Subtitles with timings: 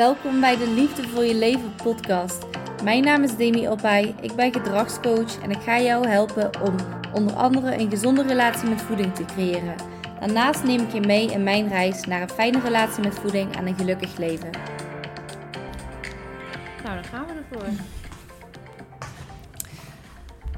[0.00, 2.44] Welkom bij de Liefde voor je leven podcast.
[2.82, 6.76] Mijn naam is Demi Opay, ik ben gedragscoach en ik ga jou helpen om
[7.12, 9.74] onder andere een gezonde relatie met voeding te creëren.
[10.20, 13.66] Daarnaast neem ik je mee in mijn reis naar een fijne relatie met voeding en
[13.66, 14.50] een gelukkig leven.
[16.84, 17.68] Nou, dan gaan we ervoor.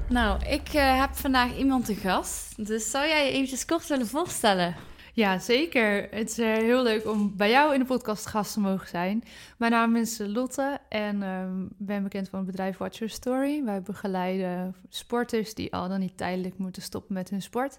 [0.09, 2.67] Nou, ik eh, heb vandaag iemand te gast.
[2.67, 4.75] Dus zou jij je eventjes kort willen voorstellen?
[5.15, 6.09] Ja, zeker.
[6.11, 9.25] Het is eh, heel leuk om bij jou in de podcast gast te mogen zijn.
[9.59, 13.65] Mijn naam is Lotte en ehm ben bekend van het bedrijf Watch Your Story.
[13.65, 17.79] Wij begeleiden sporters die al dan niet tijdelijk moeten stoppen met hun sport.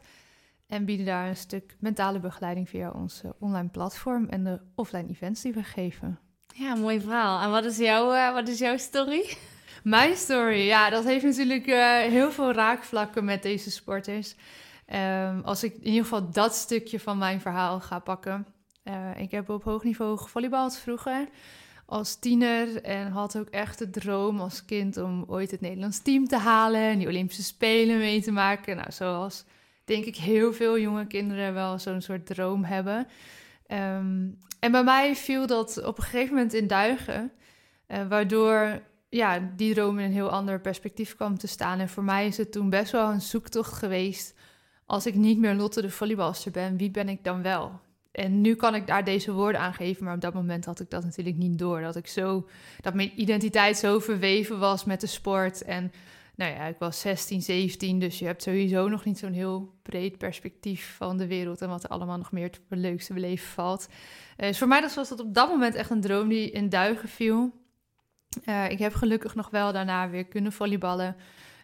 [0.68, 5.10] En bieden daar een stuk mentale begeleiding via ons eh, online platform en de offline
[5.10, 6.20] events die we geven.
[6.56, 7.42] Ja, mooi verhaal.
[7.42, 9.38] En wat is, jouw, eh, wat is jouw story?
[9.84, 14.36] Mijn story, ja, dat heeft natuurlijk eh, heel veel raakvlakken met deze sporters.
[14.86, 18.48] Ehm, als ik in ieder geval dat stukje van mijn verhaal ga pakken.
[18.84, 21.28] Eh, ik heb op hoog niveau gevolleybald vroeger
[21.86, 26.28] als tiener en had ook echt de droom als kind om ooit het Nederlands team
[26.28, 28.76] te halen en die Olympische Spelen mee te maken.
[28.76, 29.46] Nou, zoals
[29.86, 33.08] denk ik heel veel jonge kinderen wel zo'n soort droom hebben.
[33.68, 34.28] Ehm,
[34.60, 37.32] en bij mij viel dat op een gegeven moment in duigen,
[37.88, 41.80] eh, waardoor ja, die droom in een heel ander perspectief kwam te staan.
[41.80, 44.34] En voor mij is het toen best wel een zoektocht geweest.
[44.94, 47.80] Als ik niet meer Lotte de volleybalster ben, wie ben ik dan wel?
[48.12, 50.90] En nu kan ik daar deze woorden aan geven, maar op dat moment had ik
[50.90, 51.82] dat natuurlijk niet door.
[51.82, 52.48] Dat ik zo,
[52.82, 55.62] dat mijn identiteit zo verweven was met de sport.
[55.62, 55.92] En
[56.36, 60.18] nou ja, ik was 16, 17, dus je hebt sowieso nog niet zo'n heel breed
[60.18, 63.88] perspectief van de wereld en wat er allemaal nog meer te leukste beleven valt.
[64.38, 67.10] Eh, dus voor mij was dat op dat moment echt een droom die in duigen
[67.10, 67.52] viel.
[68.46, 71.16] Uh, ik heb gelukkig nog wel daarna weer kunnen volleyballen.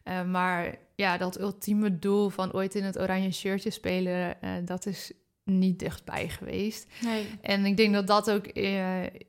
[0.03, 4.85] Uh, maar ja, dat ultieme doel van ooit in het oranje shirtje spelen, uh, dat
[4.85, 5.11] is
[5.43, 6.87] niet dichtbij geweest.
[7.01, 7.39] Nee.
[7.41, 8.45] En ik denk dat dat ook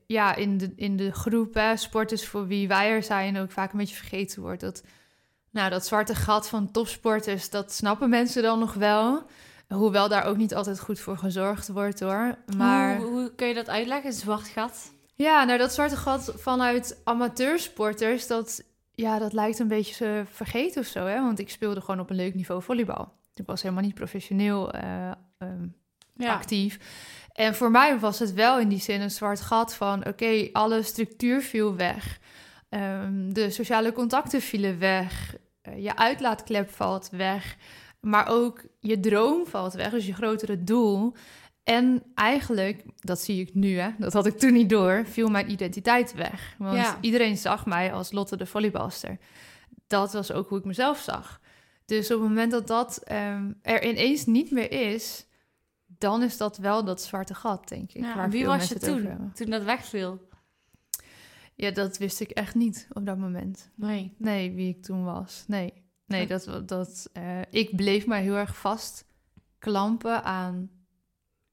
[0.07, 3.73] ja, in, de, in de groep hè, sporters voor wie wij er zijn ook vaak
[3.73, 4.61] een beetje vergeten wordt.
[4.61, 4.83] Dat,
[5.51, 9.23] nou, dat zwarte gat van topsporters, dat snappen mensen dan nog wel.
[9.69, 12.39] Hoewel daar ook niet altijd goed voor gezorgd wordt hoor.
[12.57, 12.97] Maar...
[12.97, 14.93] Hoe, hoe kun je dat uitleggen, zwart gat?
[15.15, 18.63] Ja, nou dat zwarte gat vanuit amateursporters, dat,
[19.01, 21.07] ja, dat lijkt een beetje vergeten of zo.
[21.07, 21.21] Hè?
[21.21, 23.13] Want ik speelde gewoon op een leuk niveau volleybal.
[23.35, 25.75] Ik was helemaal niet professioneel uh, um,
[26.17, 26.33] ja.
[26.33, 26.79] actief.
[27.33, 29.99] En voor mij was het wel in die zin een zwart gat van...
[29.99, 32.19] oké, okay, alle structuur viel weg.
[32.69, 35.37] Um, de sociale contacten vielen weg.
[35.69, 37.57] Uh, je uitlaatklep valt weg.
[38.01, 41.15] Maar ook je droom valt weg, dus je grotere doel...
[41.71, 45.51] En eigenlijk, dat zie ik nu, hè, dat had ik toen niet door, viel mijn
[45.51, 46.55] identiteit weg.
[46.59, 46.99] Want ja.
[47.01, 49.19] iedereen zag mij als Lotte de volleybalster.
[49.87, 51.41] Dat was ook hoe ik mezelf zag.
[51.85, 55.27] Dus op het moment dat dat um, er ineens niet meer is,
[55.87, 58.03] dan is dat wel dat zwarte gat, denk ik.
[58.03, 60.29] Ja, waar wie was je toen, toen dat wegviel?
[61.55, 63.71] Ja, dat wist ik echt niet op dat moment.
[63.75, 64.15] Nee.
[64.17, 65.45] Nee, wie ik toen was.
[65.47, 65.73] Nee,
[66.07, 69.05] nee dat, dat, uh, ik bleef mij heel erg vast
[69.59, 70.71] klampen aan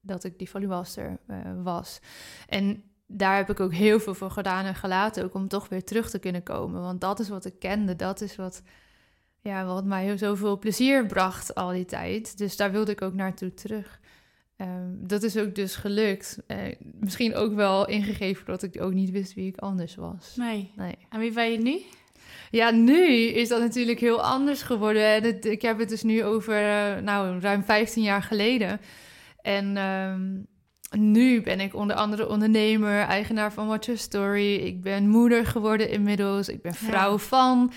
[0.00, 2.00] dat ik die volleybalster uh, was.
[2.48, 5.84] En daar heb ik ook heel veel voor gedaan en gelaten, ook om toch weer
[5.84, 6.80] terug te kunnen komen.
[6.80, 8.62] Want dat is wat ik kende, dat is wat,
[9.40, 12.38] ja, wat mij heel zoveel plezier bracht al die tijd.
[12.38, 14.00] Dus daar wilde ik ook naartoe terug.
[14.56, 16.38] Um, dat is ook dus gelukt.
[16.46, 20.36] Uh, misschien ook wel ingegeven dat ik ook niet wist wie ik anders was.
[20.36, 20.72] Nee.
[20.76, 20.96] nee.
[21.08, 21.80] En wie ben je nu?
[22.50, 25.42] Ja, nu is dat natuurlijk heel anders geworden.
[25.50, 28.80] Ik heb het dus nu over, uh, nou, ruim 15 jaar geleden.
[29.42, 30.46] En um,
[30.90, 34.54] nu ben ik onder andere ondernemer, eigenaar van Watch Your Story.
[34.54, 36.48] Ik ben moeder geworden inmiddels.
[36.48, 37.18] Ik ben vrouw ja.
[37.18, 37.72] van.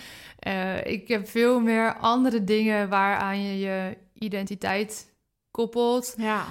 [0.48, 5.14] Uh, ik heb veel meer andere dingen waaraan je je identiteit
[5.52, 6.16] koppelt.
[6.18, 6.46] Ja.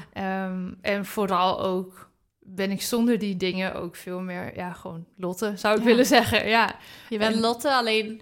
[0.46, 5.52] Um, en vooral ook ben ik zonder die dingen ook veel meer, ja, gewoon Lotte,
[5.56, 5.86] zou ik ja.
[5.86, 6.48] willen zeggen.
[6.48, 6.74] Ja.
[7.08, 8.20] Je bent en, Lotte, alleen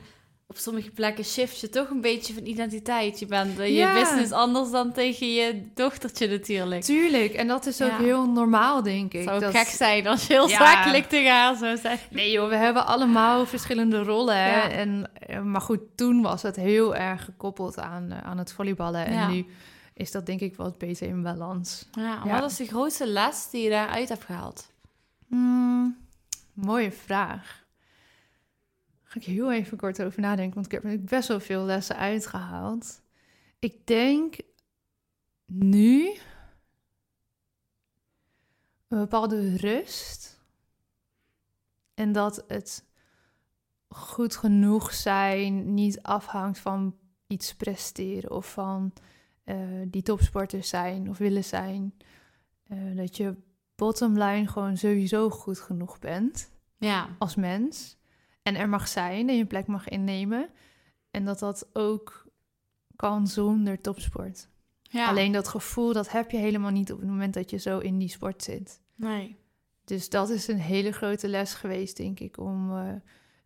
[0.51, 3.19] op sommige plekken shift je toch een beetje van identiteit.
[3.19, 3.95] Je bent uh, ja.
[3.95, 6.83] je business anders dan tegen je dochtertje natuurlijk.
[6.83, 7.99] Tuurlijk, en dat is ook ja.
[7.99, 9.23] heel normaal, denk ik.
[9.23, 9.57] Zou dat...
[9.57, 10.57] gek zijn als je heel ja.
[10.59, 11.99] zakelijk te gaan zou zijn.
[12.11, 14.71] Nee joh, we hebben allemaal verschillende rollen.
[14.71, 15.11] En,
[15.51, 19.07] maar goed, toen was het heel erg gekoppeld aan, uh, aan het volleyballen.
[19.07, 19.47] En nu
[19.95, 21.89] is dat denk ik wat beter in balans.
[21.91, 24.71] Ja, wat is de grootste les die je daaruit hebt gehaald?
[25.27, 25.97] Hmm,
[26.55, 27.67] mooie vraag
[29.09, 31.97] ga ik heel even kort over nadenken, want ik heb er best wel veel lessen
[31.97, 33.03] uitgehaald.
[33.59, 34.37] Ik denk
[35.47, 36.19] nu
[38.89, 40.41] een bepaalde rust.
[41.95, 42.85] En dat het
[43.89, 46.97] goed genoeg zijn niet afhangt van
[47.27, 48.93] iets presteren of van
[49.45, 49.57] uh,
[49.87, 51.95] die topsporters zijn of willen zijn.
[52.69, 53.37] Uh, dat je
[53.75, 56.51] bottom line gewoon sowieso goed genoeg bent.
[56.77, 57.09] Ja.
[57.19, 57.98] als mens.
[58.49, 60.49] En er mag zijn en je plek mag innemen.
[61.11, 62.27] En dat dat ook
[62.97, 64.49] kan zonder topsport.
[64.83, 65.09] ja.
[65.09, 67.99] Alleen dat gevoel, dat heb je helemaal niet op het moment dat je zo in
[67.99, 68.81] die sport zit.
[68.95, 69.37] Nee.
[69.85, 72.93] Dus dat is een hele grote les geweest, denk ik, om eh,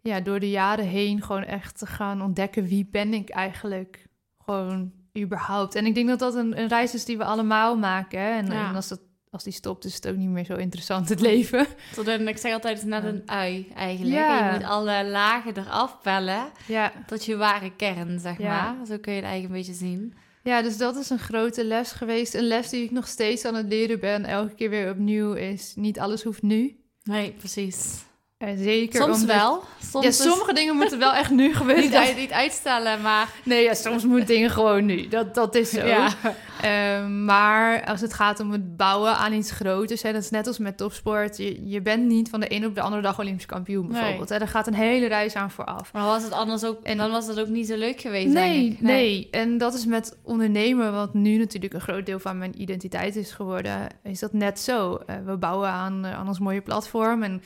[0.01, 4.07] ja, door de jaren heen gewoon echt te gaan ontdekken wie ben ik eigenlijk
[4.45, 5.75] gewoon überhaupt.
[5.75, 8.21] En ik denk dat dat een, een reis is die we allemaal maken.
[8.21, 8.31] Hè?
[8.31, 8.69] En, Ja.
[8.69, 9.01] en als, dat,
[9.33, 11.67] als die stopt, is het ook niet meer zo interessant, het leven.
[11.95, 14.15] Tot een, ik zeg altijd, het is net een ui eigenlijk.
[14.17, 14.47] Ja.
[14.53, 16.93] Je moet alle lagen eraf pellen Ja.
[17.07, 18.73] tot je ware kern, zeg Ja.
[18.75, 18.87] maar.
[18.87, 20.15] Zo kun je het eigenlijk een beetje zien.
[20.43, 22.35] ja, dus dat is een grote les geweest.
[22.35, 25.73] Een les die ik nog steeds aan het leren ben, elke keer weer opnieuw, is
[25.77, 26.77] niet alles hoeft nu.
[27.03, 28.05] Nee, precies.
[28.43, 29.63] Eh, zeker Soms omdat- wel.
[29.91, 31.85] Soms Ja, is- sommige dingen moeten wel echt nu gebeuren.
[31.85, 33.29] niet, uit- niet uitstellen, maar...
[33.45, 35.09] Nee, ja, soms moeten dingen gewoon nu.
[35.09, 35.87] Dat, dat is zo.
[35.87, 36.09] Ja.
[36.63, 40.47] Ehm, maar als het gaat om het bouwen aan iets groters, hè, dat is net
[40.47, 41.37] als met topsport.
[41.37, 44.29] Je, je bent niet van de ene op de andere dag Olympisch kampioen bijvoorbeeld.
[44.29, 44.39] Hè.
[44.39, 45.93] Daar gaat een hele reis aan vooraf.
[45.93, 46.83] Maar was het anders ook...
[46.83, 48.81] En- dan was het ook niet zo leuk geweest, Nee, ik.
[48.81, 53.17] nee, En dat is met ondernemen, wat nu natuurlijk een groot deel van mijn identiteit
[53.17, 55.01] is geworden, is dat net zo.
[55.07, 57.43] Eh, we bouwen aan, eh, aan ons mooie platform en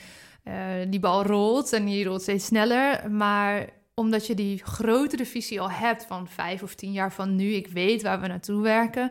[0.88, 3.10] die bal rolt en die rolt steeds sneller.
[3.10, 7.52] Maar omdat je die grotere visie al hebt van vijf of tien jaar van nu,
[7.52, 9.10] ik weet waar we naartoe werken,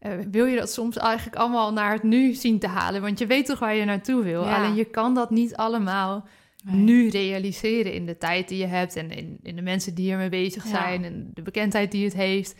[0.00, 3.00] eh, wil je dat soms eigenlijk allemaal naar het nu zien te halen.
[3.02, 4.44] Want je weet toch waar je naartoe wil.
[4.44, 4.56] Ja.
[4.56, 6.26] Alleen je kan dat niet allemaal
[6.64, 6.76] Nee.
[6.76, 10.28] nu realiseren in de tijd die je hebt en in, in de mensen die ermee
[10.28, 10.70] bezig Ja.
[10.70, 12.54] zijn en de bekendheid die het heeft.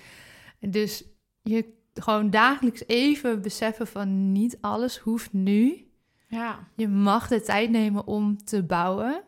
[0.61, 1.05] Dus
[1.43, 1.65] je
[1.95, 5.87] gewoon dagelijks even beseffen van niet alles hoeft nu.
[6.33, 6.59] Ja.
[6.77, 9.23] Je mag de tijd nemen om te bouwen.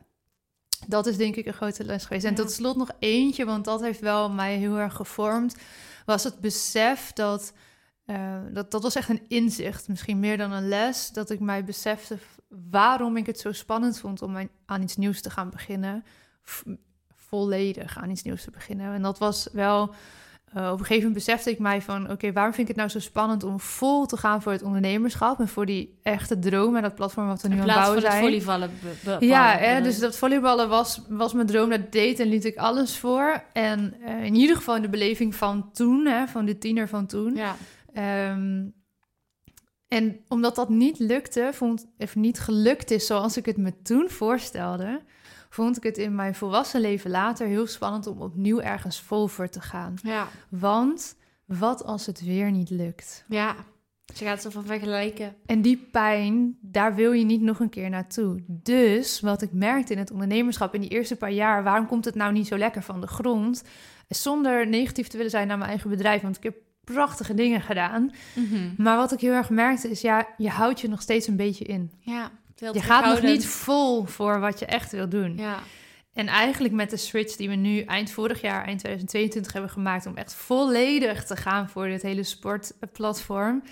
[0.87, 2.25] Dat is denk ik een grote les geweest.
[2.25, 5.57] En tot slot nog eentje, want dat heeft wel mij heel erg gevormd,
[6.07, 7.53] was het besef dat,
[8.05, 11.65] eh, dat, dat was echt een inzicht, misschien meer dan een les, dat ik mij
[11.65, 12.19] besefte
[12.71, 16.05] waarom ik het zo spannend vond om mijn- aan iets nieuws te gaan beginnen.
[17.17, 18.95] Volledig aan iets nieuws te beginnen.
[18.95, 19.95] En dat was wel
[20.55, 22.11] eh, op een gegeven moment besefte ik mij van...
[22.11, 25.41] oké, waarom vind ik het nou zo spannend om vol te gaan voor het ondernemerschap...
[25.41, 27.89] en voor die echte droom en dat platform wat we nu In aan het plaats
[27.89, 28.69] bouwen van het zijn.
[29.03, 29.29] volleyballen.
[29.29, 31.71] Ja, hè, dus dat volleyballen was, was mijn droom.
[31.71, 33.43] Dat deed en liet ik alles voor.
[33.53, 37.07] En eh, in ieder geval in de beleving van toen, hè, van de tiener van
[37.07, 37.35] toen.
[37.35, 37.57] Ja.
[37.93, 38.63] Ehm,
[39.89, 44.11] en omdat dat niet lukte, vond, of niet gelukt is zoals ik het me toen
[44.11, 45.01] voorstelde,
[45.55, 49.49] vond ik het in mijn volwassen leven later heel spannend om opnieuw ergens vol voor
[49.49, 49.95] te gaan.
[50.03, 50.29] Ja.
[50.49, 53.25] Want wat als het weer niet lukt?
[53.29, 53.55] Ja.
[54.05, 55.37] Je gaat zo van vergelijken.
[55.47, 58.43] En die pijn, daar wil je niet nog een keer naartoe.
[58.47, 62.15] Dus wat ik merkte in het ondernemerschap in die eerste paar jaar, waarom komt het
[62.15, 63.65] nou niet zo lekker van de grond?
[64.09, 68.11] Zonder negatief te willen zijn naar mijn eigen bedrijf, want ik heb prachtige dingen gedaan.
[68.77, 71.65] Maar wat ik heel erg merkte is, ja, je houdt je nog steeds een beetje
[71.65, 71.93] in.
[71.99, 72.31] Ja.
[72.55, 75.37] Je gaat nog niet vol voor wat je echt wil doen.
[75.37, 75.59] Ja.
[76.13, 80.07] En eigenlijk met de switch die we nu eind vorig jaar, eind 2022 hebben gemaakt...
[80.07, 83.63] om echt volledig te gaan voor dit hele sportplatform...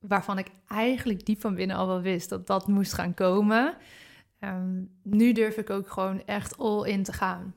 [0.00, 3.76] waarvan ik eigenlijk diep van binnen al wel wist dat dat moest gaan komen...
[4.38, 7.54] Ehm, nu durf ik ook gewoon echt all in te gaan.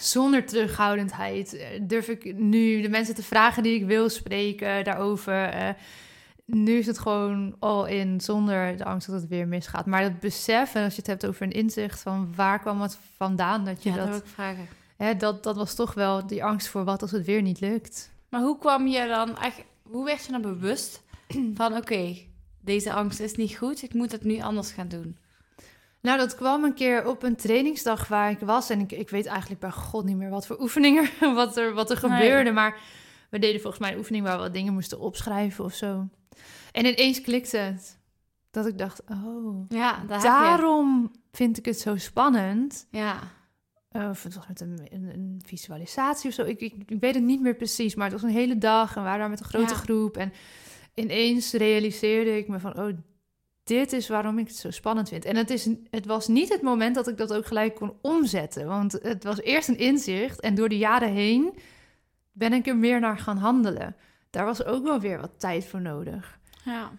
[0.00, 5.48] Zonder terughoudendheid eh, durf ik nu de mensen te vragen die ik wil spreken daarover...
[5.48, 5.68] eh,
[6.46, 9.86] nu is het gewoon all in, zonder de angst dat het weer misgaat.
[9.86, 12.98] Maar dat besef, en als je het hebt over een inzicht van waar kwam het
[13.16, 14.66] vandaan dat je Ja, dat dat, vragen.
[14.96, 18.10] hè, dat, dat was toch wel die angst voor wat als het weer niet lukt.
[18.28, 19.62] Maar hoe kwam je dan echt...
[19.82, 21.02] Hoe werd je dan bewust
[21.54, 21.76] van...
[21.76, 22.16] Oké,
[22.60, 23.82] deze angst is niet goed.
[23.82, 25.16] Ik moet het nu anders gaan doen.
[26.00, 28.70] Nou, dat kwam een keer op een trainingsdag waar ik was.
[28.70, 31.90] En ik, ik weet eigenlijk bij god niet meer wat voor oefeningen, wat er, wat
[31.90, 32.18] er Nee.
[32.20, 32.50] gebeurde.
[32.52, 32.76] Maar
[33.30, 36.08] we deden volgens mij een oefening waar we wat dingen moesten opschrijven of zo.
[36.72, 37.98] En ineens klikte het.
[38.50, 42.86] Dat ik dacht, oh, Ja, daar daarom vind ik het zo spannend.
[42.90, 43.18] Ja.
[43.88, 46.42] Eh, Of het was met een, een, een visualisatie of zo.
[46.44, 48.94] Ik, ik, ik weet het niet meer precies, maar het was een hele dag en
[48.94, 49.78] we waren daar met een grote Ja.
[49.78, 50.16] groep.
[50.16, 50.32] En
[50.94, 52.92] ineens realiseerde ik me van, oh,
[53.64, 55.24] dit is waarom ik het zo spannend vind.
[55.24, 58.66] En het, is, het was niet het moment dat ik dat ook gelijk kon omzetten.
[58.66, 61.54] Want het was eerst een inzicht en door de jaren heen
[62.36, 63.96] ben ik er meer naar gaan handelen.
[64.30, 66.38] Daar was ook wel weer wat tijd voor nodig.
[66.64, 66.90] Ja.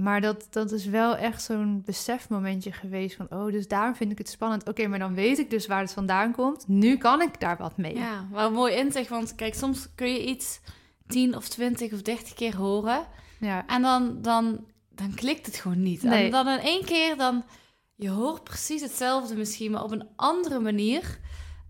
[0.00, 3.26] Maar dat, dat is wel echt zo'n besefmomentje geweest van...
[3.30, 4.68] oh, dus daarom vind ik het spannend.
[4.68, 6.68] Oké, maar dan weet ik dus waar het vandaan komt.
[6.68, 7.96] Nu kan ik daar wat mee.
[7.96, 9.08] Ja, wel mooi inzicht.
[9.08, 10.60] Want kijk, soms kun je iets
[11.06, 13.06] 10 of 20 of 30 keer horen.
[13.40, 13.66] Ja.
[13.66, 16.02] En dan, dan, dan klikt het gewoon niet.
[16.02, 16.24] Nee.
[16.24, 17.44] En dan in één keer, dan...
[17.94, 21.18] Je hoort precies hetzelfde misschien, maar op een andere manier.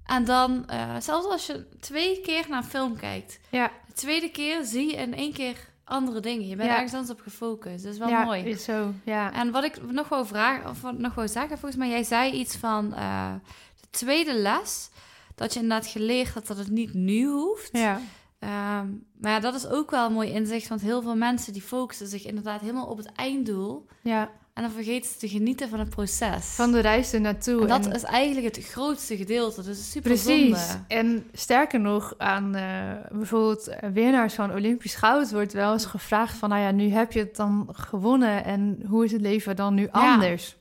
[0.07, 3.41] En dan, eh, zelfs als je twee keer naar een film kijkt...
[3.51, 3.71] ja.
[3.87, 6.49] De tweede keer zie je in één keer andere dingen.
[6.49, 6.75] Je bent Ja.
[6.75, 7.85] ergens anders op gefocust.
[7.85, 8.43] Dat is wel ja, mooi.
[8.43, 8.93] is zo.
[9.05, 9.33] Ja.
[9.33, 12.33] En wat ik nog wou vragen, of wat nog wou zeggen, volgens mij, jij zei
[12.33, 13.35] iets van eh,
[13.81, 14.91] de tweede les.
[15.35, 17.69] Dat je inderdaad geleerd had dat het niet nu hoeft.
[17.73, 18.01] ja.
[18.39, 18.87] Ehm,
[19.21, 22.07] maar ja, dat is ook wel een mooi inzicht, want heel veel mensen die focussen
[22.07, 23.87] zich inderdaad helemaal op het einddoel.
[24.01, 24.31] ja.
[24.53, 26.47] En dan vergeten ze te genieten van het proces.
[26.47, 27.61] Van de reis er naartoe.
[27.61, 29.63] en dat En- is eigenlijk het grootste gedeelte.
[29.63, 30.67] Dus super Precies.
[30.69, 30.85] zonde.
[30.89, 36.37] En sterker nog, aan eh, bijvoorbeeld eh, winnaars van Olympisch goud wordt wel eens gevraagd
[36.37, 39.75] van, nou ja, nu heb je het dan gewonnen en hoe is het leven dan
[39.75, 40.57] nu anders?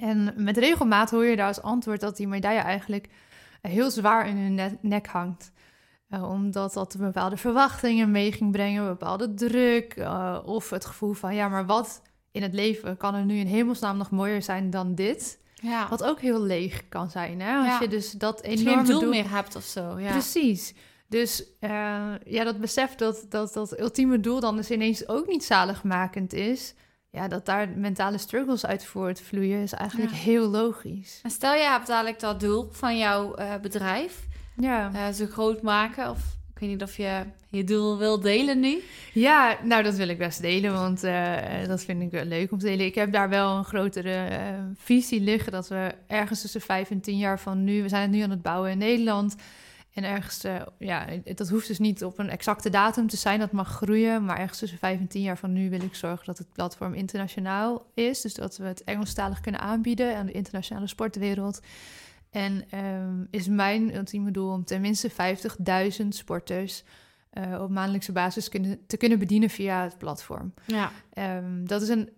[0.00, 3.08] En met regelmaat hoor je daar als antwoord dat die medaille eigenlijk
[3.62, 5.52] heel zwaar in hun ne- nek hangt.
[6.08, 10.06] Eh, omdat dat bepaalde verwachtingen mee ging brengen, bepaalde druk
[10.44, 13.96] of het gevoel van, ja, maar wat in het leven kan er nu in hemelsnaam
[13.96, 15.38] nog mooier zijn dan dit?
[15.54, 15.88] Ja.
[15.88, 17.56] Wat ook heel leeg kan zijn, hè?
[17.56, 17.80] Als Ja.
[17.80, 19.98] je dus dat enorme geen doel doel- meer hebt of zo.
[19.98, 20.10] Ja.
[20.10, 20.74] Precies.
[21.08, 21.70] Dus eh,
[22.24, 26.74] ja, dat besef dat, dat dat ultieme doel dan dus ineens ook niet zaligmakend is...
[27.10, 31.20] ja, dat daar mentale struggles uit voortvloeien, is eigenlijk heel logisch.
[31.22, 34.90] En stel je hebt dadelijk dat doel van jouw eh, bedrijf Ja.
[34.94, 36.10] eh, zo groot maken.
[36.10, 36.18] Of
[36.60, 38.82] ik weet niet of je je doel wil delen nu.
[39.12, 42.58] ja, nou dat wil ik best delen, want eh, dat vind ik wel leuk om
[42.58, 42.86] te delen.
[42.86, 44.38] Ik heb daar wel een grotere eh,
[44.76, 45.52] visie liggen...
[45.52, 47.82] dat we ergens tussen vijf en tien jaar van nu...
[47.82, 49.36] we zijn het nu aan het bouwen in Nederland...
[49.94, 53.52] En ergens, eh, ja, dat hoeft dus niet op een exacte datum te zijn, dat
[53.52, 54.24] mag groeien.
[54.24, 56.94] Maar ergens tussen vijf en tien jaar van nu wil ik zorgen dat het platform
[56.94, 58.20] internationaal is.
[58.20, 61.60] Dus dat we het Engelstalig kunnen aanbieden aan de internationale sportwereld.
[62.30, 65.10] En ehm, is mijn ultieme doel om tenminste
[66.02, 66.82] 50.000 sporters
[67.30, 70.54] eh, op maandelijkse basis kunnen, te kunnen bedienen via het platform.
[70.66, 70.92] Ja.
[71.12, 72.10] Ehm, dat is een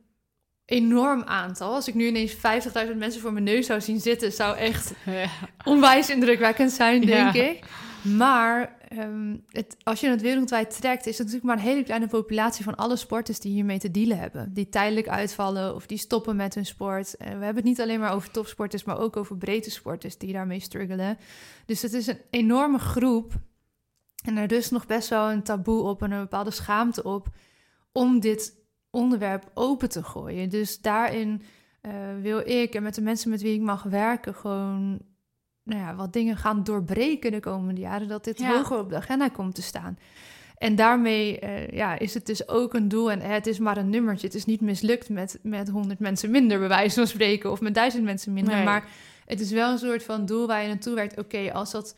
[0.65, 1.75] enorm aantal.
[1.75, 4.93] Als ik nu ineens 50.000 mensen voor mijn neus zou zien zitten, zou echt
[5.65, 7.43] onwijs indrukwekkend zijn, denk Ja.
[7.43, 7.65] ik.
[8.03, 9.37] Maar ehm,
[9.83, 12.97] als je het wereldwijd trekt, is het natuurlijk maar een hele kleine populatie van alle
[12.97, 14.53] sporters die hiermee te dealen hebben.
[14.53, 17.17] Die tijdelijk uitvallen of die stoppen met hun sport.
[17.17, 20.33] En we hebben het niet alleen maar over topsporters, maar ook over breedte sporters die
[20.33, 21.19] daarmee struggelen.
[21.67, 23.33] Dus het is een enorme groep.
[24.25, 27.29] En er rust nog best wel een taboe op en een bepaalde schaamte op
[27.93, 30.49] om dit onderwerp open te gooien.
[30.49, 31.43] Dus daarin
[31.81, 35.01] eh, wil ik en met de mensen met wie ik mag werken gewoon
[35.63, 38.57] nou ja, wat dingen gaan doorbreken de komende jaren, dat dit Ja.
[38.57, 39.99] hoger op de agenda komt te staan.
[40.59, 43.91] En daarmee eh, ja, is het dus ook een doel en het is maar een
[43.91, 44.27] nummertje.
[44.27, 47.75] Het is niet mislukt met, met 100 mensen minder, bij wijze van spreken, of met
[47.75, 48.55] duizend mensen minder.
[48.55, 48.65] Nee.
[48.65, 48.89] Maar
[49.27, 51.19] het is wel een soort van doel waar je naartoe werkt.
[51.19, 51.97] Oké, als dat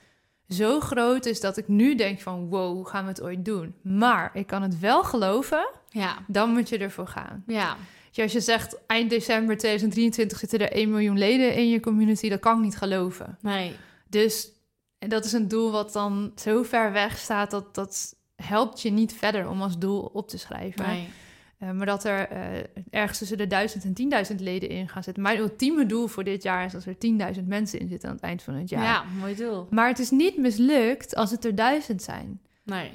[0.48, 3.74] zo groot is dat ik nu denk van wow, hoe gaan we het ooit doen?
[3.82, 6.16] Maar ik kan het wel geloven, Ja.
[6.26, 7.42] dan moet je ervoor gaan.
[7.46, 7.76] Ja.
[8.16, 12.28] Ja, als je zegt eind december 2023 zitten er 1 miljoen leden in je community,
[12.28, 13.38] dat kan ik niet geloven.
[13.40, 13.72] Nee.
[14.08, 14.48] Dus
[14.98, 18.90] en dat is een doel wat dan zo ver weg staat dat dat helpt je
[18.90, 20.86] niet verder om als doel op te schrijven.
[20.86, 21.08] Nee.
[21.58, 22.40] Eh, maar dat er eh,
[22.90, 25.22] ergens tussen de 1000 en 10.000 leden in gaan zitten.
[25.22, 26.96] Mijn ultieme doel voor dit jaar is dat er
[27.38, 28.82] 10.000 mensen in zitten aan het eind van het Ja.
[28.82, 29.04] jaar.
[29.20, 29.66] mooi doel.
[29.70, 32.40] Maar het is niet mislukt als het er duizend zijn.
[32.62, 32.90] Nee.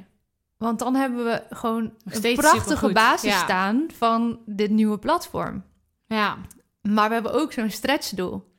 [0.59, 3.43] Want dan hebben we gewoon een prachtige basis ja.
[3.43, 5.63] staan van dit nieuwe platform.
[6.05, 6.37] Ja.
[6.81, 8.53] Maar we hebben ook zo'n stretchdoel.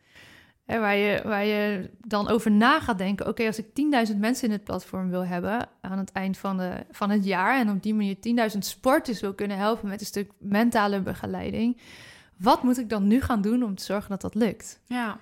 [0.65, 3.27] Hè, waar, je, waar je dan over na gaat denken...
[3.27, 3.67] oké, als ik
[4.11, 5.69] 10.000 mensen in het platform wil hebben...
[5.81, 7.59] aan het eind van, de, van het jaar...
[7.59, 8.17] en op die manier
[8.53, 9.89] 10.000 sporters wil kunnen helpen...
[9.89, 11.81] met een stuk mentale begeleiding...
[12.37, 14.81] wat moet ik dan nu gaan doen om te zorgen dat dat lukt?
[14.87, 15.19] Ja.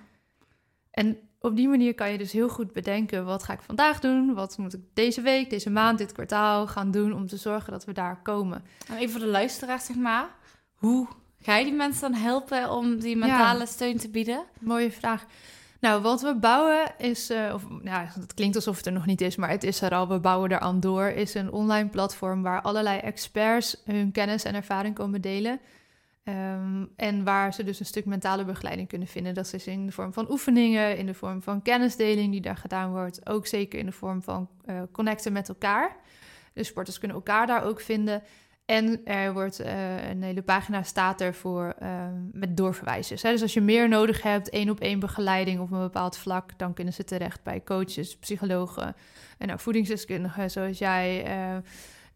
[0.91, 3.25] En op die manier kan je dus heel goed bedenken...
[3.25, 4.33] wat ga ik vandaag doen?
[4.33, 7.13] Wat moet ik deze week, deze maand, dit kwartaal gaan doen...
[7.13, 8.63] om te zorgen dat we daar komen?
[8.87, 10.29] En even voor de luisteraars, zeg maar.
[10.73, 11.07] Hoe
[11.41, 14.43] ga je die mensen dan helpen om die mentale steun te bieden?
[14.59, 15.25] Mooie vraag.
[15.79, 19.21] Nou, wat we bouwen is, eh, of ja, het klinkt alsof het er nog niet
[19.21, 20.07] is, maar het is er al.
[20.07, 21.07] We bouwen er aan door.
[21.07, 25.59] Is een online platform waar allerlei experts hun kennis en ervaring komen delen.
[26.29, 29.33] Ehm, en waar ze dus een stuk mentale begeleiding kunnen vinden.
[29.33, 32.91] Dat is in de vorm van oefeningen, in de vorm van kennisdeling die daar gedaan
[32.91, 33.29] wordt.
[33.29, 35.95] Ook zeker in de vorm van eh, connecten met elkaar.
[36.53, 38.23] De sporters kunnen elkaar daar ook vinden.
[38.65, 41.89] En er wordt eh, een hele pagina staat er voor eh,
[42.31, 43.21] met doorverwijzers.
[43.21, 46.73] Dus als je meer nodig hebt, één op één begeleiding op een bepaald vlak, dan
[46.73, 48.95] kunnen ze terecht bij coaches, psychologen
[49.37, 51.25] en nou, voedingsdeskundigen zoals jij.
[51.25, 51.57] eh,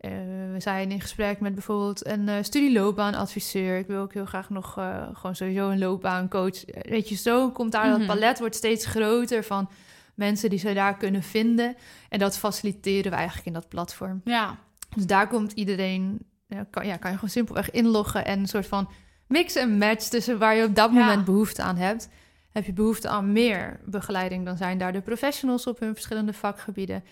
[0.04, 0.12] eh,
[0.52, 3.78] we zijn in gesprek met bijvoorbeeld een eh studieloopbaanadviseur.
[3.78, 6.64] Ik wil ook heel graag nog eh, gewoon sowieso een loopbaancoach.
[6.82, 7.98] Weet je, zo komt daar Mhm.
[7.98, 9.70] dat palet wordt steeds groter van
[10.16, 11.76] mensen die ze daar kunnen vinden.
[12.10, 14.22] En dat faciliteren we eigenlijk in dat platform.
[14.24, 14.58] Ja.
[14.96, 18.68] Dus daar komt iedereen, ja, kan, ja, kan je gewoon simpelweg inloggen en een soort
[18.68, 18.90] van
[19.28, 21.00] mix en match tussen waar je op dat Ja.
[21.00, 22.10] moment behoefte aan hebt.
[22.52, 27.04] Heb je behoefte aan meer begeleiding, dan zijn daar de professionals op hun verschillende vakgebieden.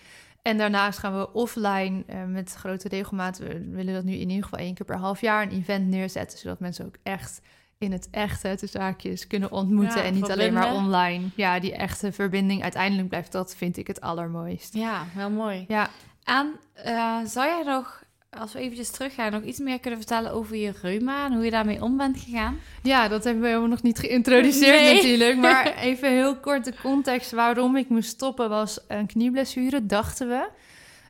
[0.42, 3.38] En daarnaast gaan we offline uh, met grote regelmaat.
[3.38, 6.38] We willen dat nu in ieder geval één keer per half jaar een event neerzetten.
[6.38, 7.40] Zodat mensen ook echt
[7.78, 10.02] in het echte, de zaakjes, kunnen ontmoeten.
[10.02, 11.28] en niet alleen maar online.
[11.36, 12.62] Ja, die echte verbinding.
[12.62, 14.74] Uiteindelijk blijft dat, vind ik, het allermooist.
[14.74, 15.64] Ja, heel mooi.
[15.68, 15.88] Ja.
[16.24, 16.52] En
[16.86, 18.04] uh, zou jij nog
[18.38, 21.50] als we eventjes teruggaan, nog iets meer kunnen vertellen over je reuma en hoe je
[21.50, 22.58] daarmee om bent gegaan?
[22.82, 25.36] Ja, dat hebben we helemaal nog niet geïntroduceerd natuurlijk.
[25.36, 30.48] Maar even heel kort de context waarom ik moest stoppen was een knieblessure, dachten we.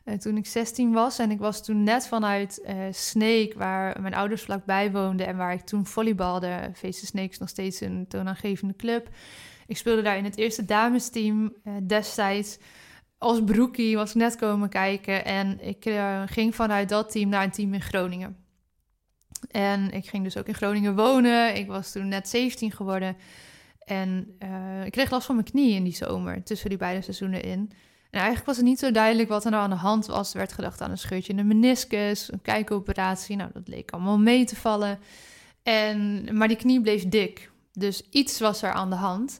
[0.05, 4.13] Uh, toen ik 16 was en ik was toen net vanuit uh, Sneek, waar mijn
[4.13, 6.71] ouders vlakbij woonden en waar ik toen volleybalde.
[6.73, 9.09] Feesten Sneek nog steeds een toonaangevende club.
[9.67, 12.57] Ik speelde daar in het eerste damesteam uh, destijds
[13.23, 17.51] als broekie was net komen kijken en ik uh, ging vanuit dat team naar een
[17.51, 18.37] team in Groningen.
[19.51, 21.55] En ik ging dus ook in Groningen wonen.
[21.55, 23.17] Ik was toen net 17 geworden.
[23.79, 27.43] En uh, ik kreeg last van mijn knie in die zomer, tussen die beide seizoenen
[27.43, 27.71] in.
[28.09, 30.31] En eigenlijk was het niet zo duidelijk wat er nou aan de hand was.
[30.31, 33.35] Er werd gedacht aan een scheurtje in de meniscus, een kijkoperatie.
[33.35, 34.99] Nou, dat leek allemaal mee te vallen.
[35.63, 37.51] En, maar die knie bleef dik.
[37.71, 39.39] Dus iets was er aan de hand.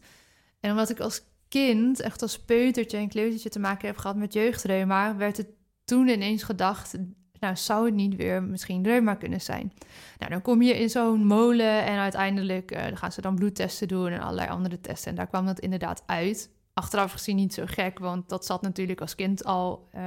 [0.60, 1.22] En omdat ik als
[1.54, 5.48] kind, echt als peutertje en kleutertje te maken heb gehad met jeugdreuma, werd het
[5.84, 6.96] toen ineens gedacht,
[7.40, 9.74] nou zou het niet weer misschien reuma kunnen zijn.
[10.18, 14.08] Nou, dan kom je in zo'n molen en uiteindelijk uh, gaan ze dan bloedtesten doen
[14.08, 15.10] en allerlei andere testen.
[15.10, 16.50] En daar kwam dat inderdaad uit.
[16.74, 19.90] Achteraf gezien niet zo gek, want dat zat natuurlijk als kind al...
[19.96, 20.02] Uh,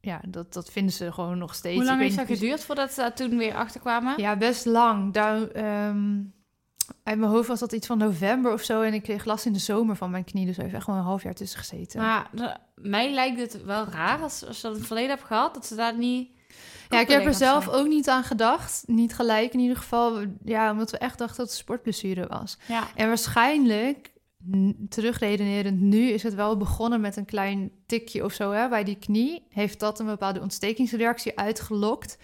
[0.00, 1.76] ja, dat, dat vinden ze gewoon nog steeds.
[1.76, 4.14] Hoe lang heeft dat geduurd voordat ze daar toen weer achterkwamen?
[4.16, 5.12] Ja, best lang.
[5.12, 5.40] Daar,
[5.88, 6.32] um,
[7.02, 8.82] uit mijn hoofd was dat iets van november of zo.
[8.82, 10.46] En ik kreeg last in de zomer van mijn knie.
[10.46, 12.00] Dus er heeft echt gewoon een half jaar tussen gezeten.
[12.00, 12.30] Maar
[12.74, 15.54] mij lijkt het wel raar als, als je dat in het verleden hebt gehad.
[15.54, 16.28] Dat ze daar niet...
[16.88, 18.82] Ja, ik heb er zelf ook niet aan gedacht.
[18.86, 20.22] Niet gelijk in ieder geval.
[20.44, 22.58] Ja, omdat we echt dachten dat het sportblessure was.
[22.68, 22.82] Ja.
[22.94, 24.12] En waarschijnlijk,
[24.88, 28.98] terugredenerend nu, is het wel begonnen met een klein tikje of zo hè, bij die
[28.98, 29.46] knie.
[29.50, 32.18] Heeft dat een bepaalde ontstekingsreactie uitgelokt.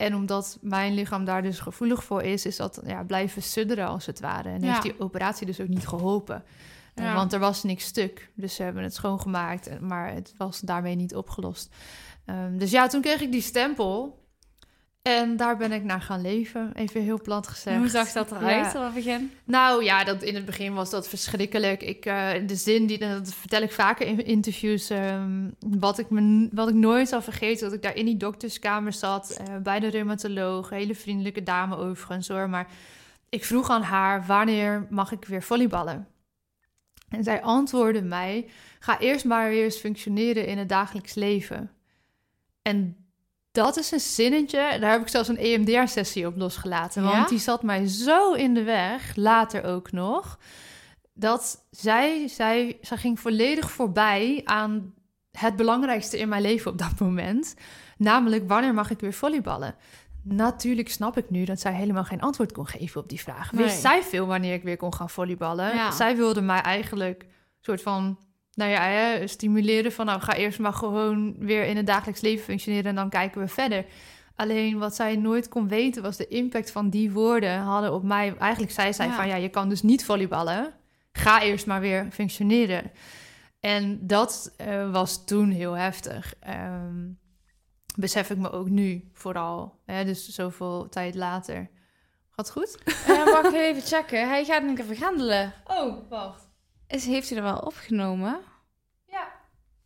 [0.00, 4.06] En omdat mijn lichaam daar dus gevoelig voor is, is dat ja, blijven sudderen als
[4.06, 4.48] het ware.
[4.48, 6.44] En heeft die operatie dus ook niet geholpen.
[6.94, 8.30] Eh, want er was niks stuk.
[8.34, 11.74] Dus ze hebben het schoongemaakt, maar het was daarmee niet opgelost.
[12.26, 14.19] Um, dus ja, toen kreeg ik die stempel.
[15.02, 17.78] En daar ben ik naar gaan leven, even heel plat gezegd.
[17.78, 18.84] Hoe zag dat eruit ja.
[18.84, 19.32] het begin?
[19.44, 21.82] Nou ja, dat, in het begin was dat verschrikkelijk.
[21.82, 26.48] Ik, uh, de zin, die, dat vertel ik vaker in interviews, um, wat, ik me,
[26.52, 29.88] wat ik nooit zal vergeten, dat ik daar in die dokterskamer zat, uh, bij de
[29.88, 32.66] reumatoloog, hele vriendelijke dame overigens hoor, maar
[33.28, 36.08] ik vroeg aan haar, wanneer mag ik weer volleyballen?
[37.08, 41.70] En zij antwoordde mij, ga eerst maar weer eens functioneren in het dagelijks leven.
[42.62, 42.99] En
[43.52, 44.78] dat is een zinnetje.
[44.80, 47.02] Daar heb ik zelfs een EMDR-sessie op losgelaten.
[47.02, 50.38] Want die zat mij zo in de weg, later ook nog.
[51.14, 54.94] Dat zij, zij, zij ging volledig voorbij aan
[55.30, 57.54] het belangrijkste in mijn leven op dat moment.
[57.96, 59.74] Namelijk, wanneer mag ik weer volleyballen?
[60.22, 63.50] Natuurlijk snap ik nu dat zij helemaal geen antwoord kon geven op die vraag.
[63.50, 65.92] Wist zij veel wanneer ik weer kon gaan volleyballen?
[65.92, 67.26] Zij wilde mij eigenlijk
[67.60, 68.18] soort van
[68.54, 72.44] nou ja, hè, stimuleren van nou ga eerst maar gewoon weer in het dagelijks leven
[72.44, 73.84] functioneren en dan kijken we verder.
[74.34, 78.36] Alleen wat zij nooit kon weten was de impact van die woorden hadden op mij.
[78.36, 80.74] Eigenlijk zei zij van ja, je kan dus niet volleyballen.
[81.12, 82.90] Ga eerst maar weer functioneren.
[83.60, 86.34] En dat uh, was toen heel heftig.
[86.48, 87.18] Um,
[87.96, 89.80] besef ik me ook nu vooral.
[89.86, 91.70] Hè, dus zoveel tijd later.
[92.30, 92.78] Gaat goed?
[93.08, 94.28] Uh, mag ik even checken?
[94.28, 95.52] Hij gaat nu even grendelen.
[95.64, 96.49] Oh, wacht.
[96.90, 98.38] Is, heeft hij er wel opgenomen?
[99.06, 99.28] Ja.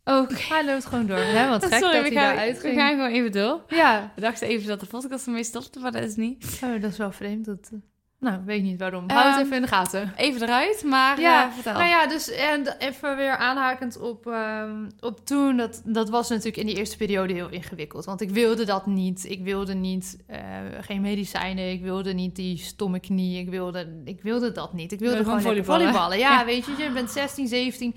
[0.03, 0.35] Oké.
[0.35, 1.17] Hij loopt gewoon door.
[1.17, 1.49] Hè?
[1.49, 3.63] Wat gek Sorry, dat we hij gaan, We gaan gewoon even door.
[3.67, 4.11] Ja.
[4.15, 6.59] We dachten even dat de podcast ermee stopte, maar dat is niet.
[6.63, 7.45] Oh, dat is wel vreemd.
[7.45, 7.79] Dat, uh...
[8.25, 9.09] Nou, weet niet waarom.
[9.09, 10.13] Hou het ehm, even in de gaten.
[10.15, 11.73] Even eruit, maar ja, uh, vertel.
[11.73, 15.57] Nou ja, dus en even weer aanhakend op, um, op toen.
[15.57, 18.05] Dat, dat was natuurlijk in die eerste periode heel ingewikkeld.
[18.05, 19.29] Want ik wilde dat niet.
[19.29, 20.37] Ik wilde niet, uh,
[20.81, 21.71] geen medicijnen.
[21.71, 23.39] Ik wilde niet die stomme knie.
[23.39, 24.91] Ik wilde, ik wilde dat niet.
[24.91, 25.81] Ik wilde gewoon, volleyballen.
[25.81, 26.17] volleyballen.
[26.17, 27.95] Ja, ja, weet je, je bent 16, 17.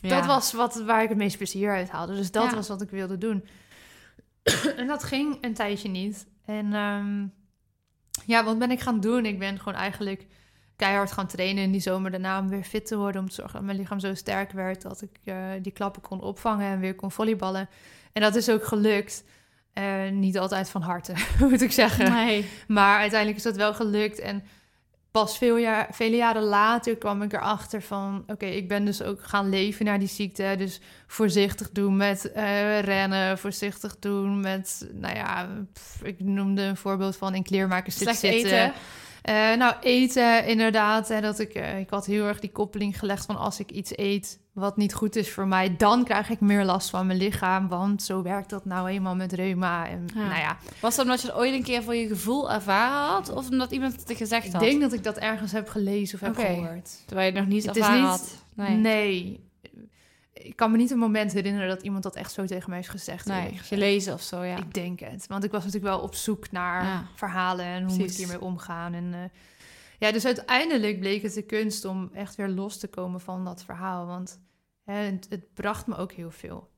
[0.00, 0.08] Ja.
[0.08, 2.14] Dat was wat, waar ik het meest plezier uit haalde.
[2.14, 3.44] Dus dat was wat ik wilde doen.
[4.76, 6.26] en dat ging een tijdje niet.
[6.44, 6.72] En...
[6.72, 7.32] Um,
[8.26, 9.26] ja, wat ben ik gaan doen?
[9.26, 10.26] Ik ben gewoon eigenlijk
[10.76, 13.20] keihard gaan trainen in die zomer daarna om weer fit te worden.
[13.20, 16.20] Om te zorgen dat mijn lichaam zo sterk werd dat ik uh, die klappen kon
[16.20, 17.68] opvangen en weer kon volleyballen.
[18.12, 19.24] En dat is ook gelukt.
[19.74, 22.12] Uh, niet altijd van harte, moet ik zeggen.
[22.12, 22.48] Nee.
[22.68, 24.18] Maar uiteindelijk is dat wel gelukt.
[24.18, 24.42] En
[25.14, 28.24] pas veel jaar, vele jaren later kwam ik erachter van...
[28.26, 30.54] oké, ik ben dus ook gaan leven naar die ziekte.
[30.58, 34.88] Dus voorzichtig doen met uh, rennen, voorzichtig doen met...
[34.92, 35.48] nou ja,
[36.02, 38.28] ik noemde een voorbeeld van in kleermakers zitten.
[38.30, 38.72] Eten.
[39.24, 41.08] Eh, nou, eten inderdaad.
[41.08, 43.98] Hè, dat ik, eh, ik had heel erg die koppeling gelegd van als ik iets
[43.98, 47.68] eet wat niet goed is voor mij, dan krijg ik meer last van mijn lichaam.
[47.68, 49.88] Want zo werkt dat nou eenmaal met reuma.
[49.88, 50.20] En, Ja.
[50.26, 53.32] Nou ja, Was dat omdat je het ooit een keer voor je gevoel ervaren had?
[53.32, 54.60] Of omdat iemand het gezegd ik had?
[54.60, 56.90] denk dat ik dat ergens heb gelezen of heb gehoord.
[57.06, 58.34] Terwijl je het nog niet Het is ervaren niet- had.
[58.54, 58.76] Nee.
[58.76, 59.40] Nee.
[60.34, 62.90] Ik kan me niet een moment herinneren dat iemand dat echt zo tegen mij heeft
[62.90, 63.26] gezegd.
[63.26, 64.56] Nee, gelezen of zo, ja.
[64.56, 65.26] Ik denk het.
[65.26, 67.06] Want ik was natuurlijk wel op zoek naar Ja.
[67.14, 68.94] verhalen en hoe moet ik hiermee omgaan.
[68.94, 69.20] En, eh,
[69.98, 73.64] ja, dus uiteindelijk bleek het de kunst om echt weer los te komen van dat
[73.64, 74.06] verhaal.
[74.06, 74.40] Want
[74.84, 76.70] hè, het, het bracht me ook heel veel.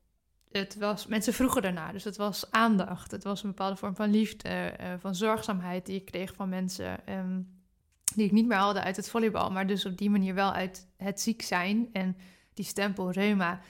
[0.50, 3.10] Het was, mensen vroegen daarna, dus het was aandacht.
[3.10, 7.06] Het was een bepaalde vorm van liefde, eh, van zorgzaamheid die ik kreeg van mensen.
[7.06, 7.40] ehm,
[8.14, 10.86] die ik niet meer haalde uit het volleybal, maar dus op die manier wel uit
[10.96, 12.16] het ziek zijn en
[12.56, 13.60] die stempel reuma.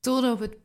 [0.00, 0.56] Tot op het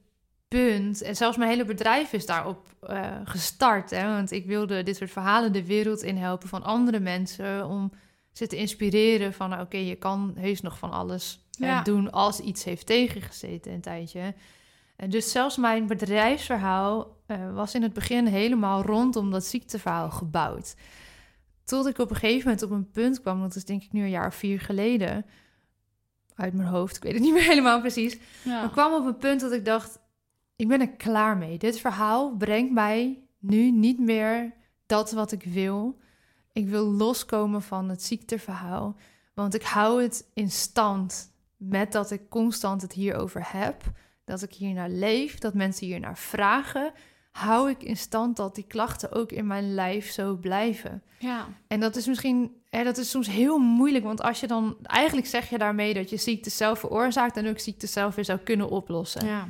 [0.48, 3.90] punt, en zelfs mijn hele bedrijf is daarop eh, gestart.
[3.90, 7.68] Hè, want ik wilde dit soort verhalen de wereld in helpen van andere mensen.
[7.68, 7.92] Om
[8.32, 12.40] ze te inspireren van, nou, oké, je kan heus nog van alles eh, doen als
[12.40, 14.34] iets heeft tegengezeten een tijdje.
[14.96, 20.76] En dus zelfs mijn bedrijfsverhaal eh, was in het begin helemaal rondom dat ziekteverhaal gebouwd.
[21.64, 24.02] Tot ik op een gegeven moment op een punt kwam, dat is denk ik nu
[24.02, 25.26] een jaar of vier geleden,
[26.36, 28.18] uit mijn hoofd, ik weet het niet meer helemaal precies.
[28.44, 28.64] Ja.
[28.64, 30.00] Ik kwam op een punt dat ik dacht,
[30.56, 31.58] ik ben er klaar mee.
[31.58, 34.54] Dit verhaal brengt mij nu niet meer
[34.86, 35.98] dat wat ik wil.
[36.52, 38.96] Ik wil loskomen van het ziekteverhaal,
[39.34, 43.84] want ik hou het in stand met dat ik constant het hierover heb,
[44.24, 46.92] dat ik hier naar leef, dat mensen hier naar vragen.
[47.34, 51.04] Hou ik in stand dat die klachten ook in mijn lijf zo blijven.
[51.20, 51.48] ja.
[51.68, 55.28] En dat is misschien, hè, dat is soms heel moeilijk, want als je dan, eigenlijk
[55.28, 58.70] zeg je daarmee dat je ziekte zelf veroorzaakt en ook ziekte zelf weer zou kunnen
[58.70, 59.26] oplossen.
[59.26, 59.48] ja.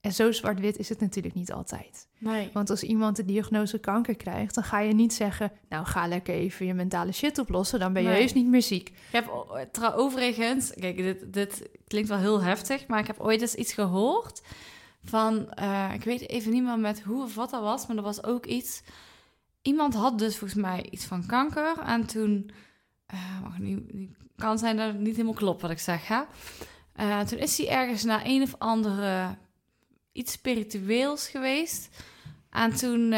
[0.00, 2.08] En zo zwart-wit is het natuurlijk niet altijd.
[2.18, 2.50] Nee.
[2.52, 6.34] Want als iemand de diagnose kanker krijgt, dan ga je niet zeggen, nou ga lekker
[6.34, 8.20] even je mentale shit oplossen, dan ben je Nee.
[8.20, 8.88] heus niet meer ziek.
[8.88, 9.28] Ik heb
[9.96, 14.42] overigens, kijk, dit, dit klinkt wel heel heftig, maar ik heb ooit eens iets gehoord
[15.06, 18.02] van, eh, ik weet even niet meer met hoe of wat dat was, maar er
[18.02, 18.82] was ook iets.
[19.62, 22.50] Iemand had dus volgens mij iets van kanker en toen,
[23.58, 26.20] niet- kan zijn dat het niet helemaal klopt wat ik zeg, hè?
[26.92, 29.36] Eh, toen is hij ergens naar een of andere
[30.12, 32.02] iets spiritueels geweest
[32.50, 33.14] en toen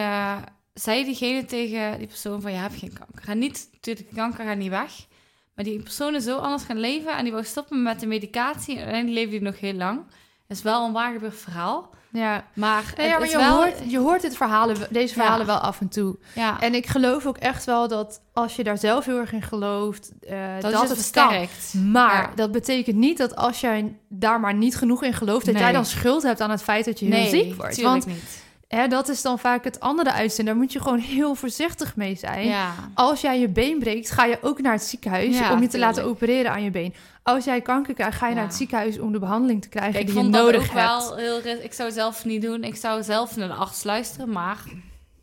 [0.74, 3.22] zei diegene tegen die persoon van, je hebt geen kanker.
[3.22, 5.07] Ga niet, natuurlijk, kanker gaat niet weg.
[5.55, 8.74] Maar die persoon is zo anders gaan leven en die wou stoppen met de medicatie.
[8.74, 10.01] En uiteindelijk leefde hij nog heel lang.
[10.49, 11.91] Is wel een waar gebeurd verhaal.
[12.13, 13.57] Ja, Maar, Nee, het ja, maar is je, wel...
[13.57, 16.17] hoort, je hoort dit verhalen, deze verhalen wel af en toe.
[16.35, 19.43] ja, En ik geloof ook echt wel dat als je daar zelf heel erg in
[19.43, 21.75] gelooft, eh, dat, dat, is het het versterkt.
[21.75, 25.73] Maar dat betekent niet dat als jij daar maar niet genoeg in gelooft, dat jij
[25.73, 27.83] dan schuld hebt aan het feit dat je heel Nee, ziek wordt.
[27.83, 28.47] Want niet.
[28.69, 30.45] Hè, dat is dan vaak het andere uitzien.
[30.47, 32.47] Daar moet je gewoon heel voorzichtig mee zijn.
[32.47, 32.75] Ja.
[32.95, 35.79] Als jij je been breekt, ga je ook naar het ziekenhuis Ja, om je te
[35.79, 36.95] laten opereren aan je been.
[37.23, 40.05] Als jij kanker krijgt, ga je naar het ziekenhuis om de behandeling te krijgen Kijk,
[40.05, 40.89] ik die je vond dat nodig ook hebt.
[41.09, 41.63] wel heel...
[41.63, 42.65] Ik zou zelf niet doen.
[42.65, 44.31] Ik zou zelf naar de arts luisteren.
[44.33, 44.59] Maar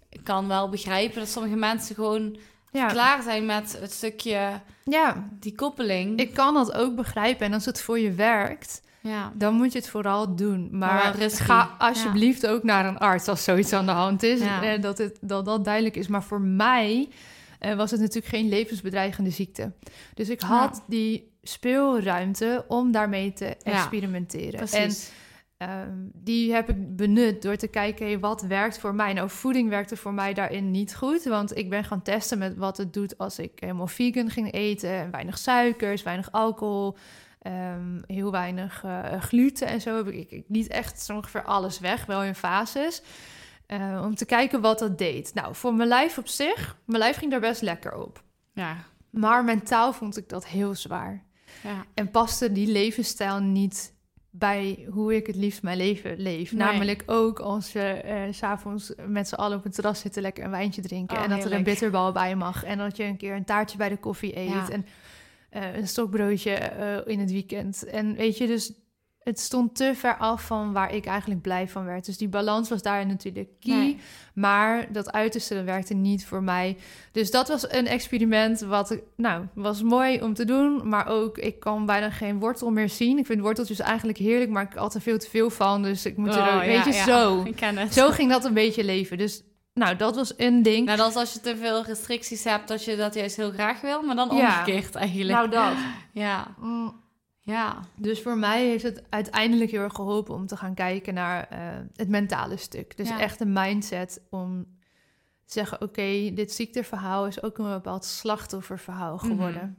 [0.09, 2.37] ik kan wel begrijpen dat sommige mensen gewoon
[2.71, 2.87] Ja.
[2.87, 4.49] klaar zijn met het stukje...
[4.83, 6.19] ja, Die koppeling.
[6.19, 7.45] ik kan dat ook begrijpen.
[7.45, 9.31] En als het voor je werkt, ja.
[9.35, 10.67] dan moet je het vooral doen.
[10.71, 14.39] Maar ga alsjeblieft ook naar een arts als zoiets aan de hand is.
[14.39, 14.63] Ja.
[14.63, 16.07] eh, Dat, het, dat dat duidelijk is.
[16.07, 17.09] Maar voor mij
[17.59, 19.71] eh, was het natuurlijk geen levensbedreigende ziekte.
[20.13, 24.67] Dus ik had die speelruimte om daarmee te experimenteren.
[24.67, 24.91] En.
[25.57, 29.13] Ehm, die heb ik benut door te kijken, hey, wat werkt voor mij?
[29.13, 32.77] Nou, voeding werkte voor mij daarin niet goed, want ik ben gaan testen met wat
[32.77, 34.89] het doet als ik helemaal vegan ging eten.
[34.89, 36.97] En weinig suikers, weinig alcohol,
[37.45, 39.95] ehm, heel weinig eh, gluten en zo.
[39.95, 43.01] Heb ik, ik niet echt zo ongeveer alles weg, wel in fases.
[43.65, 45.33] Eh, om te kijken wat dat deed.
[45.33, 48.23] Nou, voor mijn lijf op zich, mijn lijf ging daar best lekker op.
[48.53, 48.75] ja.
[49.09, 51.23] Maar mentaal vond ik dat heel zwaar.
[51.63, 51.85] Ja.
[51.93, 53.93] En paste die levensstijl niet
[54.29, 56.51] bij hoe ik het liefst mijn leven leef.
[56.51, 56.67] Nee.
[56.67, 60.43] Namelijk ook als je eh, s s'avonds met z'n allen op het terras zitten, lekker
[60.43, 61.17] een wijntje drinken.
[61.17, 62.63] Oh, en dat er een bitterbal bij mag.
[62.63, 64.49] En dat je een keer een taartje bij de koffie eet.
[64.49, 64.69] Ja.
[64.69, 64.85] En
[65.55, 67.83] eh, een stokbroodje eh, in het weekend.
[67.85, 68.73] En weet je, dus
[69.19, 72.05] het stond te ver af van waar ik eigenlijk blij van werd.
[72.05, 73.75] Dus die balans was daar natuurlijk key.
[73.75, 73.97] Nee.
[74.33, 76.77] Maar dat uiterste dat werkte niet voor mij.
[77.11, 80.89] Dus dat was een experiment wat, nou, was mooi om te doen.
[80.89, 83.17] Maar ook, ik kan bijna geen wortel meer zien.
[83.17, 85.83] Ik vind worteltjes eigenlijk heerlijk, maar ik had er veel te veel van.
[85.83, 87.03] Dus ik moet er, Oh, ook- ja, weet je, ja.
[87.05, 87.45] zo.
[88.01, 89.17] Zo ging dat een beetje leven.
[89.17, 89.43] Dus,
[89.75, 90.85] nou, dat was een ding.
[90.85, 93.81] Nou, dat is als je te veel restricties hebt, dat je dat juist heel graag
[93.81, 94.47] wil, maar dan Ja.
[94.59, 95.31] omgekeerd eigenlijk.
[95.37, 95.73] Nou, dat.
[96.25, 97.01] Ja, Mm.
[97.39, 101.47] ja, Dus voor mij heeft het uiteindelijk heel erg geholpen om te gaan kijken naar
[101.49, 101.59] eh,
[101.95, 102.97] het mentale stuk.
[102.97, 103.19] Dus Ja.
[103.19, 104.65] echt een mindset om
[105.45, 109.25] zeggen: oké, dit ziekteverhaal is ook een bepaald slachtofferverhaal Mhm.
[109.25, 109.77] geworden.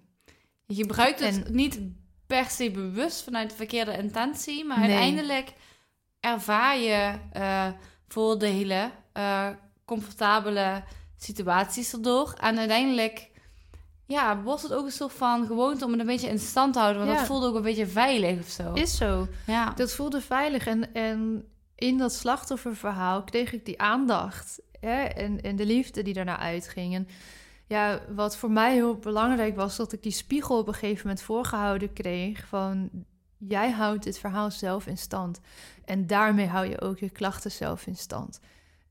[0.67, 1.81] Je gebruikt het En- niet
[2.27, 4.89] per se bewust vanuit de verkeerde intentie, maar Nee.
[4.89, 5.53] uiteindelijk
[6.21, 7.67] ervaar je eh,
[8.09, 8.91] voordelen,
[9.87, 10.83] comfortabele
[11.17, 12.33] situaties erdoor.
[12.41, 13.31] En uiteindelijk
[14.07, 16.79] ja, wordt het ook een soort van gewoonte om het een beetje in stand te
[16.79, 17.19] houden, want Ja.
[17.19, 18.73] dat voelt ook een beetje veilig of zo.
[18.73, 19.29] Is zo.
[19.47, 19.71] ja.
[19.71, 20.67] Dat voelde veilig.
[20.67, 21.45] En, en
[21.75, 24.61] in dat slachtofferverhaal kreeg ik die aandacht.
[24.81, 25.03] Hè?
[25.03, 26.95] En, en de liefde die daarna uitging.
[26.95, 27.09] En
[27.67, 31.25] ja, wat voor mij heel belangrijk was, dat ik die spiegel op een gegeven moment
[31.25, 32.47] voorgehouden kreeg.
[32.47, 32.91] Van
[33.39, 35.41] jij houdt dit verhaal zelf in stand.
[35.85, 38.41] En daarmee hou je ook je klachten zelf in stand.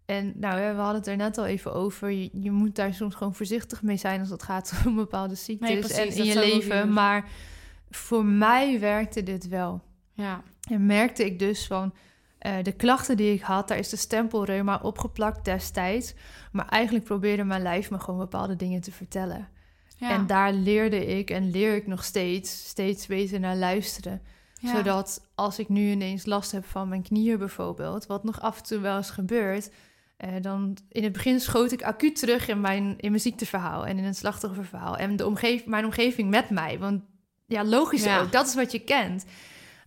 [0.06, 2.12] En nou, we hadden het er net al even over.
[2.12, 5.70] Je, je moet daar soms gewoon voorzichtig mee zijn als het gaat om bepaalde ziektes
[5.70, 6.94] Nee, precies, en in je leven.
[6.94, 7.30] Maar
[7.90, 9.82] voor mij werkte dit wel.
[10.14, 10.44] ja.
[10.70, 11.94] En merkte ik dus van
[12.38, 16.14] eh, de klachten die ik had, daar is de stempel reuma opgeplakt destijds.
[16.52, 19.48] Maar eigenlijk probeerde mijn lijf me gewoon bepaalde dingen te vertellen.
[19.98, 20.10] Ja.
[20.10, 24.22] En daar leerde ik en leer ik nog steeds, steeds beter naar luisteren.
[24.54, 24.76] Ja.
[24.76, 28.64] Zodat als ik nu ineens last heb van mijn knieën bijvoorbeeld, wat nog af en
[28.64, 29.72] toe wel eens gebeurt,
[30.18, 33.98] eh, dan in het begin schoot ik acuut terug in mijn, in mijn ziekteverhaal en
[33.98, 34.98] in het slachtofferverhaal.
[34.98, 36.80] En de omgeving, mijn omgeving met mij.
[36.80, 37.02] Want
[37.48, 38.22] ja, logisch Ja.
[38.22, 39.26] ook, dat is wat je kent.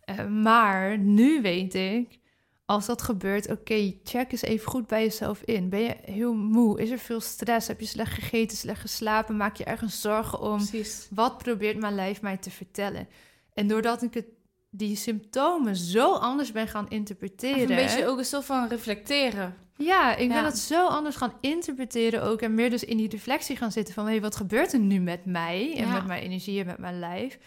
[0.00, 2.18] Eh, maar nu weet ik,
[2.64, 5.68] als dat gebeurt, oké, check eens even goed bij jezelf in.
[5.68, 6.80] Ben je heel moe?
[6.80, 7.68] Is er veel stress?
[7.68, 9.36] Heb je slecht gegeten, slecht geslapen?
[9.36, 10.56] Maak je ergens zorgen om?
[10.56, 11.06] Precies.
[11.10, 13.08] Wat probeert mijn lijf mij te vertellen?
[13.54, 14.26] En doordat ik het,
[14.70, 17.60] die symptomen zo anders ben gaan interpreteren.
[17.60, 19.56] Een beetje ook een soort van reflecteren.
[19.78, 20.44] Ja, ik ben Ja.
[20.44, 22.40] het zo anders gaan interpreteren ook.
[22.42, 24.06] En meer dus in die reflectie gaan zitten van...
[24.06, 25.74] hé, wat gebeurt er nu met mij?
[25.76, 25.92] En Ja.
[25.92, 27.38] met mijn energie en met mijn lijf.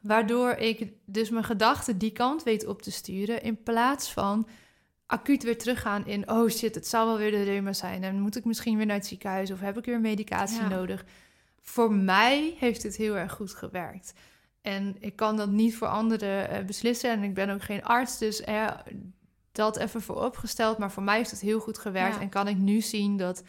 [0.00, 3.42] Waardoor ik dus mijn gedachten die kant weet op te sturen...
[3.42, 4.46] in plaats van
[5.06, 6.30] acuut weer teruggaan in...
[6.30, 8.02] oh shit, het zal wel weer de reuma zijn.
[8.04, 9.50] En moet ik misschien weer naar het ziekenhuis...
[9.50, 10.68] of heb ik weer medicatie Ja.
[10.68, 11.04] nodig?
[11.60, 14.12] Voor mij heeft het heel erg goed gewerkt.
[14.62, 17.10] En ik kan dat niet voor anderen eh, beslissen.
[17.10, 18.68] En ik ben ook geen arts, dus eh,
[19.54, 20.78] dat even vooropgesteld.
[20.78, 22.14] Maar voor mij heeft het heel goed gewerkt.
[22.14, 22.20] Ja.
[22.20, 23.42] En kan ik nu zien dat,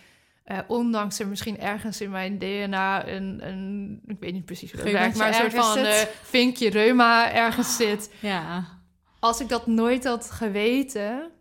[0.44, 4.84] eh, ondanks er misschien ergens in mijn DNA een, een ik weet niet precies hoe
[4.84, 8.14] dat werkt, maar een soort van eh, vinkje reuma ergens zit.
[8.20, 8.66] Ja.
[9.20, 11.32] Als ik dat nooit had geweten,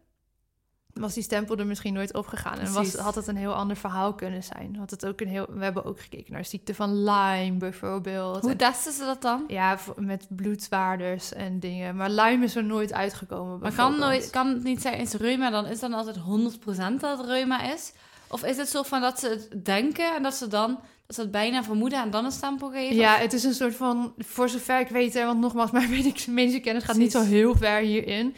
[0.95, 2.59] was die stempel er misschien nooit opgegaan.
[2.59, 4.77] En was, had het een heel ander verhaal kunnen zijn.
[4.79, 8.41] Had het ook een heel, we hebben ook gekeken naar ziekte van Lyme bijvoorbeeld.
[8.41, 9.45] Hoe En- testen ze dat dan?
[9.49, 11.97] ja, met bloedwaarders en dingen.
[11.97, 13.59] Maar Lyme is er nooit uitgekomen.
[13.59, 17.19] Maar kan, nooit, kan het niet zijn, is reuma dan, is dan altijd 100% dat
[17.19, 17.93] het reuma is?
[18.29, 21.21] Of is het zo van dat ze het denken en dat ze dan, dat ze
[21.23, 22.97] het bijna vermoeden en dan een stempel geven?
[22.97, 25.91] Ja, het is een soort van, voor zover ik weet, hè, want nogmaals, mijn
[26.29, 28.35] medische, kennis gaat niet zo heel ver hierin.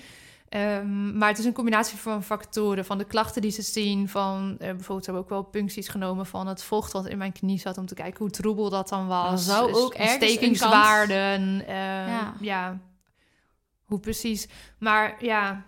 [0.49, 4.57] Ehm, maar het is een combinatie van factoren, van de klachten die ze zien, van
[4.59, 7.79] eh, bijvoorbeeld, hebben ook wel puncties genomen van het vocht wat in mijn knie zat,
[7.79, 9.29] om te kijken hoe troebel dat dan was.
[9.29, 11.75] Dan zou Dus ook ergens een ontstekingswaarden, eh,
[12.09, 12.35] Ja.
[12.41, 12.79] ja.
[13.85, 14.49] hoe precies.
[14.79, 15.65] Maar ja,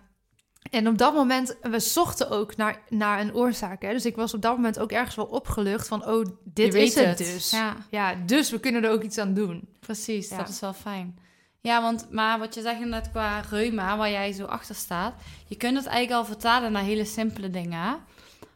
[0.71, 3.81] en op dat moment, we zochten ook naar, naar een oorzaak.
[3.81, 3.91] Hè?
[3.91, 7.17] Dus ik was op dat moment ook ergens wel opgelucht van, oh, dit is het
[7.17, 7.49] dus.
[7.49, 9.67] Ja, Ja, dus we kunnen er ook iets aan doen.
[9.79, 10.29] precies.
[10.29, 10.37] Ja.
[10.37, 11.19] Dat is wel fijn.
[11.61, 15.13] Ja, want maar wat je zegt net qua reuma, waar jij zo achter staat,
[15.47, 17.99] je kunt het eigenlijk al vertalen naar hele simpele dingen.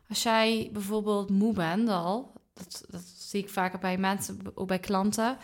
[0.09, 4.79] Als jij bijvoorbeeld moe bent al, dat, dat zie ik vaker bij mensen, ook bij
[4.79, 5.37] klanten,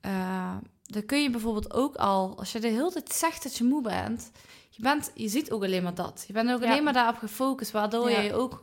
[0.00, 3.64] eh, dan kun je bijvoorbeeld ook al, als je de hele tijd zegt dat je
[3.64, 4.30] moe bent,
[4.70, 6.24] je, bent, je ziet ook alleen maar dat.
[6.26, 6.70] Je bent ook Ja.
[6.70, 8.20] alleen maar daarop gefocust, waardoor Ja.
[8.20, 8.62] je ook...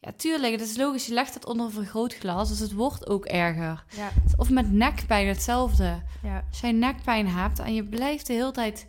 [0.00, 3.24] Ja, tuurlijk, het is logisch, je legt het onder een vergrootglas, dus het wordt ook
[3.24, 3.84] erger.
[3.96, 6.02] Ja, Of met nekpijn hetzelfde.
[6.22, 6.44] ja.
[6.50, 8.86] Als jij nekpijn hebt en je blijft de hele tijd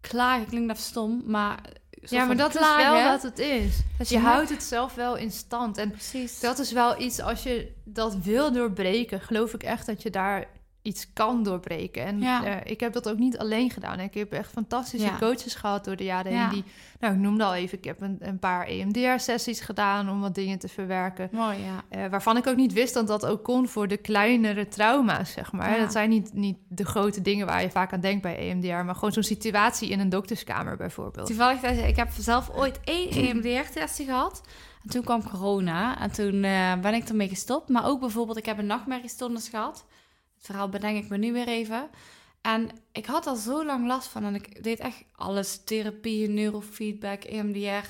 [0.00, 1.58] klagen, klinkt dat stom, maar...
[1.90, 3.76] ja maar dat klagen, is wel wat het is.
[3.98, 5.78] dat Je nek- houdt het zelf wel in stand.
[5.78, 6.40] En Precies.
[6.40, 10.46] dat is wel iets, als je dat wil doorbreken, geloof ik echt dat je daar
[10.88, 12.04] iets kan doorbreken.
[12.04, 12.44] En Ja.
[12.44, 14.00] eh, ik heb dat ook niet alleen gedaan.
[14.00, 15.16] Ik heb echt fantastische Ja.
[15.18, 16.40] coaches gehad door de jaren Ja.
[16.40, 16.50] heen.
[16.50, 16.64] Die,
[17.00, 20.58] nou, ik noemde al even, ik heb een, een paar EMDR-sessies gedaan om wat dingen
[20.58, 21.28] te verwerken.
[21.32, 21.84] Mooi, ja.
[22.04, 25.52] Eh, waarvan ik ook niet wist dat dat ook kon voor de kleinere trauma's, zeg
[25.52, 25.78] maar.
[25.78, 28.94] Dat zijn niet, niet de grote dingen waar je vaak aan denkt bij EMDR, maar
[28.94, 31.26] gewoon zo'n situatie in een dokterskamer bijvoorbeeld.
[31.26, 34.42] Toevallig, dat- ik heb zelf ooit één E EMDR-testje gehad.
[34.82, 37.68] En toen kwam corona en toen eh, ben ik ermee gestopt.
[37.68, 39.84] Maar ook bijvoorbeeld, ik heb een nachtmerriestoornis gehad.
[40.38, 41.88] Het verhaal bedenk ik me nu weer even.
[42.40, 45.64] En ik had al zo lang last van en ik deed echt alles.
[45.64, 47.88] Therapie, neurofeedback, EMDR,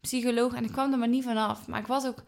[0.00, 0.54] psycholoog.
[0.54, 1.66] En ik kwam er maar niet vanaf.
[1.66, 2.22] Maar ik was ook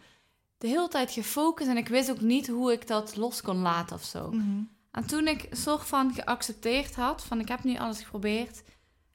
[0.59, 3.96] de hele tijd gefocust en ik wist ook niet hoe ik dat los kon laten
[3.96, 4.31] of zo.
[4.31, 4.62] Mhm.
[4.90, 8.62] En toen ik soort van geaccepteerd had, van ik heb nu alles geprobeerd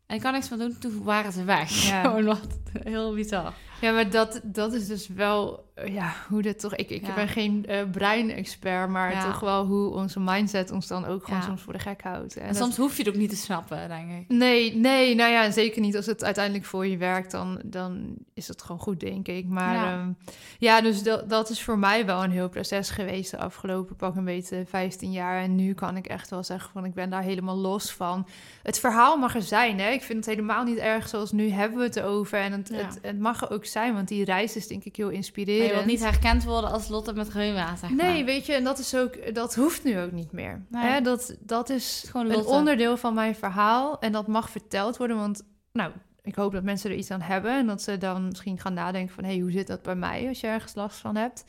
[0.06, 1.84] en ik kan niks meer doen, toen waren ze weg.
[1.84, 2.02] Ja.
[2.06, 3.54] Gewoon wat heel bizar.
[3.84, 6.76] Ja, maar dat, dat is dus wel, eh, ja, hoe dit toch...
[6.76, 7.14] Ik, ik Ja.
[7.14, 9.32] ben geen eh breinexpert, maar Ja.
[9.32, 11.46] toch wel hoe onze mindset ons dan ook gewoon Ja.
[11.46, 12.38] soms voor de gek houdt.
[12.38, 14.26] En soms hoef je het ook niet te snappen, denk ik.
[14.28, 18.48] Nee, nee, nou ja, zeker niet als het uiteindelijk voor je werkt, dan, dan is
[18.48, 19.48] het gewoon goed, denk ik.
[19.48, 19.84] Maar Ja.
[19.92, 20.14] ja,
[20.60, 24.16] ja dus dat, dat is voor mij wel een heel proces geweest de afgelopen pak
[24.16, 25.42] een beetje 15 jaar.
[25.44, 28.28] En nu kan ik echt wel zeggen van ik ben daar helemaal los van.
[28.64, 29.90] Het verhaal mag er zijn, hè.
[29.90, 32.40] Ik vind het helemaal niet erg zoals nu hebben we het over.
[32.40, 35.06] En het, het, het mag er ook zijn, want die reis is denk ik heel
[35.06, 35.68] Maar inspirerend.
[35.68, 38.06] je wilt niet herkend worden als Lotte met reuma, zeg maar.
[38.06, 40.66] Nee, weet je, en dat is ook, dat hoeft nu ook niet meer.
[40.70, 40.84] Nee.
[40.84, 45.18] Hè, dat, dat is gewoon een onderdeel van mijn verhaal en dat mag verteld worden,
[45.18, 48.60] want nou, ik hoop dat mensen er iets aan hebben en dat ze dan misschien
[48.60, 51.16] gaan nadenken van, hé, hey, hoe zit dat bij mij als je ergens last van
[51.16, 51.46] hebt?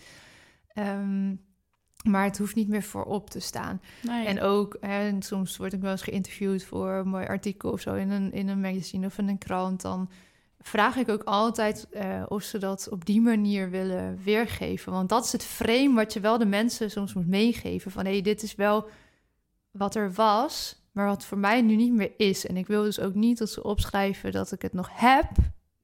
[0.69, 1.35] Ehm,
[2.05, 3.81] maar het hoeft niet meer voorop te staan.
[4.03, 4.27] Nee.
[4.27, 7.81] En ook, hè, en soms word ik wel eens geïnterviewd voor een mooi artikel of
[7.81, 9.81] zo in een, in een magazine of in een krant.
[9.83, 10.11] Dan
[10.67, 14.93] vraag ik ook altijd eh, of ze dat op die manier willen weergeven.
[14.93, 17.91] Want dat is het frame wat je wel de mensen soms moet meegeven.
[17.91, 18.89] Van hé, hey, dit is wel
[19.71, 22.47] wat er was, maar wat voor mij nu niet meer is.
[22.47, 25.31] En ik wil dus ook niet dat ze opschrijven dat ik het nog heb,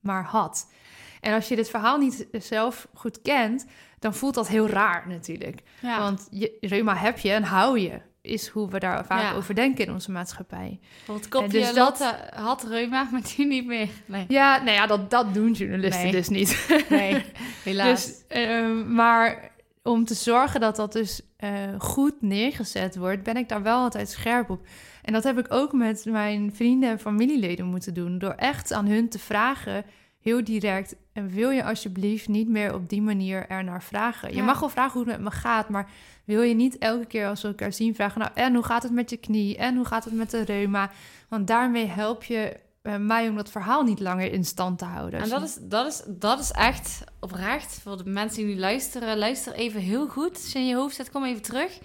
[0.00, 0.72] maar had.
[1.20, 3.66] En als je dit verhaal niet zelf goed kent,
[3.98, 5.62] dan voelt dat heel raar natuurlijk.
[5.82, 5.98] ja.
[5.98, 9.32] Want je, reuma heb je en hou je, is hoe we daar vaak Ja.
[9.32, 10.80] over denken in onze maatschappij.
[11.06, 13.88] Want kopje dus dat- had reuma, maar die niet meer.
[14.06, 16.12] Nee, Ja, nou ja, dat, dat doen journalisten Nee.
[16.12, 16.66] dus niet.
[16.88, 17.24] nee
[17.64, 18.06] helaas.
[18.06, 19.50] Dus, ehm, maar
[19.82, 24.08] om te zorgen dat dat dus eh, goed neergezet wordt, ben ik daar wel altijd
[24.10, 24.66] scherp op.
[25.02, 28.18] En dat heb ik ook met mijn vrienden en familieleden moeten doen.
[28.18, 29.84] Door echt aan hun te vragen,
[30.20, 30.94] heel direct.
[31.12, 34.28] En wil je alsjeblieft niet meer op die manier ernaar vragen?
[34.30, 34.44] Je Ja.
[34.44, 35.90] mag wel vragen hoe het met me gaat, maar
[36.24, 38.20] wil je niet elke keer als we elkaar zien vragen...
[38.20, 39.56] nou, en hoe gaat het met je knie?
[39.56, 40.90] En hoe gaat het met de reuma?
[41.28, 45.20] Want daarmee help je eh, mij om dat verhaal niet langer in stand te houden.
[45.20, 49.18] En dat is, dat, is, dat is echt oprecht voor de mensen die nu luisteren.
[49.18, 50.34] Luister even heel goed.
[50.34, 51.78] Als je in je hoofd zit, kom even terug.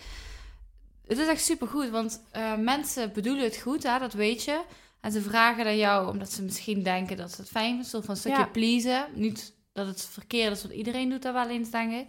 [1.07, 4.61] Het is echt supergoed, want eh, mensen bedoelen het goed, hè, dat weet je.
[5.05, 7.83] En ze vragen aan jou omdat ze misschien denken dat ze het fijn vinden.
[7.83, 8.45] Een soort van stukje Ja.
[8.45, 9.05] pleasen.
[9.13, 12.07] Niet dat het verkeerd is, want iedereen doet dat wel eens, denk ik.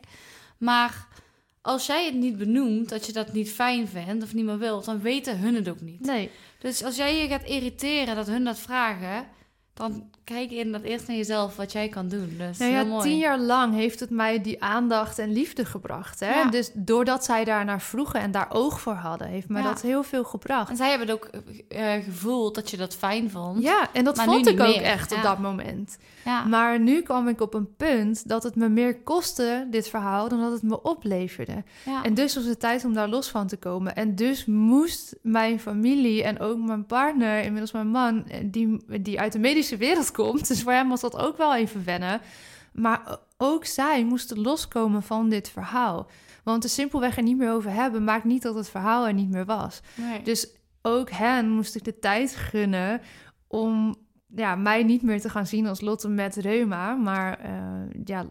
[0.59, 1.09] Maar
[1.61, 4.85] als jij het niet benoemt, dat je dat niet fijn vindt of niet meer wilt,
[4.85, 6.01] dan weten hun het ook niet.
[6.01, 9.27] Nee, Dus als jij je gaat irriteren dat hun dat vragen,
[9.75, 12.35] dan kijk inderdaad eerst naar jezelf wat jij kan doen.
[12.39, 13.03] Dus Nou ja, heel mooi.
[13.03, 16.21] tien jaar lang heeft het mij die aandacht en liefde gebracht.
[16.21, 16.35] Hè?
[16.35, 16.51] Ja.
[16.51, 19.69] Dus doordat zij daar naar vroegen en daar oog voor hadden, heeft mij Ja.
[19.69, 20.71] dat heel veel gebracht.
[20.71, 21.31] En zij hebben het ook
[21.69, 23.63] eh, gevoeld dat je dat fijn vond.
[23.63, 24.83] Ja, en dat vond ik ook meer.
[24.83, 25.99] echt op dat moment.
[26.25, 26.45] Ja.
[26.45, 30.41] Maar nu kwam ik op een punt dat het me meer kostte, dit verhaal, dan
[30.41, 31.65] dat het me opleverde.
[31.85, 32.03] ja.
[32.03, 33.95] En dus was het tijd om daar los van te komen.
[33.95, 39.21] En dus moest mijn familie en ook mijn partner, inmiddels mijn man, eh, die, die
[39.21, 40.49] uit de medische wereld komt.
[40.49, 42.21] Dus voor hem was dat ook wel even wennen.
[42.73, 46.07] Maar ook zij moesten loskomen van dit verhaal.
[46.45, 49.31] Want er simpelweg er niet meer over hebben, maakt niet dat het verhaal er niet
[49.31, 49.81] meer was.
[49.95, 50.23] Nee.
[50.23, 50.49] Dus
[50.83, 53.01] ook hen moest ik de tijd gunnen
[53.47, 53.97] om
[54.35, 58.27] ja, mij niet meer te gaan zien als Lotte met reuma, maar eh, ja,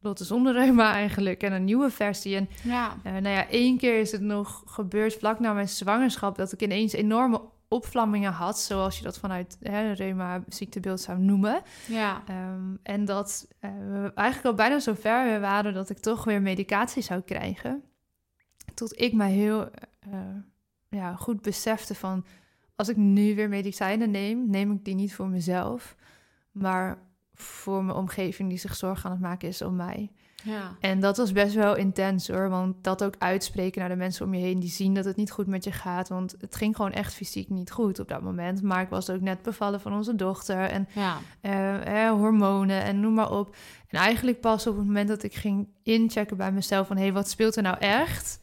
[0.00, 2.36] Lotte zonder reuma eigenlijk en een nieuwe versie.
[2.36, 2.96] En ja.
[3.02, 6.62] eh, nou ja, één keer is het nog gebeurd vlak na mijn zwangerschap dat ik
[6.62, 7.40] ineens enorme
[7.72, 11.62] opvlammingen had, zoals je dat vanuit hè, reuma ziektebeeld zou noemen.
[11.86, 12.22] Ja.
[12.26, 16.42] Ehm, en dat eh, we eigenlijk al bijna zo ver waren dat ik toch weer
[16.42, 17.82] medicatie zou krijgen.
[18.74, 20.10] Tot ik mij heel eh,
[20.88, 22.24] ja, goed besefte van...
[22.76, 25.96] als ik nu weer medicijnen neem, neem ik die niet voor mezelf...
[26.50, 26.98] maar
[27.34, 30.10] voor mijn omgeving die zich zorgen aan het maken is om mij.
[30.42, 30.76] Ja.
[30.80, 34.34] En dat was best wel intens hoor, want dat ook uitspreken naar de mensen om
[34.34, 34.60] je heen...
[34.60, 37.48] die zien dat het niet goed met je gaat, want het ging gewoon echt fysiek
[37.48, 38.62] niet goed op dat moment.
[38.62, 41.16] Maar ik was ook net bevallen van onze dochter en Ja.
[41.40, 43.56] eh, hormonen en noem maar op.
[43.88, 46.96] En eigenlijk pas op het moment dat ik ging inchecken bij mezelf van...
[46.96, 48.40] hé, hey, wat speelt er nou echt?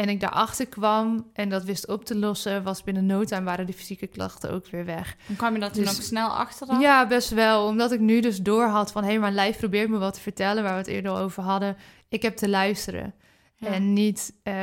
[0.00, 2.62] En ik daarachter kwam en dat wist op te lossen...
[2.62, 5.16] was binnen no time waren de fysieke klachten ook weer weg.
[5.26, 6.80] Dan kwam je toen Dus- ook snel achter dan?
[6.80, 7.66] Ja, best wel.
[7.66, 9.02] Omdat ik nu dus door had van...
[9.02, 10.62] hé, hey, mijn lijf probeert me wat te vertellen...
[10.62, 11.76] waar we het eerder al over hadden.
[12.08, 13.14] Ik heb te luisteren.
[13.56, 13.68] Ja.
[13.68, 14.54] En niet eh,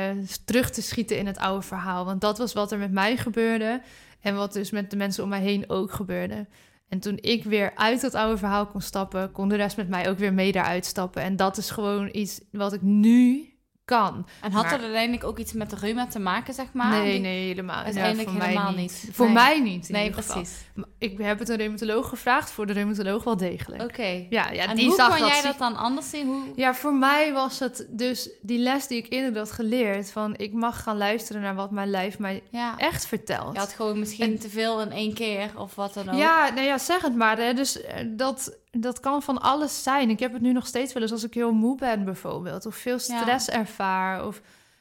[0.44, 2.04] terug te schieten in het oude verhaal.
[2.04, 3.82] Want dat was wat er met mij gebeurde.
[4.20, 6.46] En wat dus met de mensen om mij heen ook gebeurde.
[6.88, 10.08] En toen ik weer uit dat oude verhaal kon stappen, kon de rest met mij
[10.08, 11.22] ook weer mee daaruit stappen.
[11.22, 13.52] En dat is gewoon iets wat ik nu
[13.88, 14.26] kan.
[14.40, 17.02] En had Maar- dat uiteindelijk ook iets met de reuma te maken, zeg maar?
[17.02, 17.82] nee, nee, helemaal.
[17.84, 19.08] uiteindelijk mij helemaal niet.
[19.12, 19.34] Voor Nee.
[19.34, 19.88] mij niet.
[19.88, 20.52] in Nee, ieder precies.
[20.98, 23.82] Ik heb het een reumatoloog gevraagd, voor de reumatoloog wel degelijk.
[23.82, 24.26] Oké.
[24.30, 26.26] Ja, ja en die hoe zag kon dat jij dat dan anders zien?
[26.26, 26.42] Hoe...
[26.54, 30.10] Ja, voor mij was het dus die les die ik eerder had geleerd.
[30.10, 32.74] Van ik mag gaan luisteren naar wat mijn lijf mij Ja.
[32.78, 33.52] echt vertelt.
[33.52, 36.18] Je had gewoon misschien te veel in één keer of wat dan ook.
[36.18, 37.36] Ja, nou ja, zeg het maar.
[37.38, 37.54] Hè.
[37.54, 40.10] Dus eh, dat dat kan van alles zijn.
[40.10, 42.66] Ik heb het nu nog steeds wel eens als ik heel moe ben bijvoorbeeld.
[42.66, 44.26] Of veel stress ervaar.
[44.26, 44.40] Of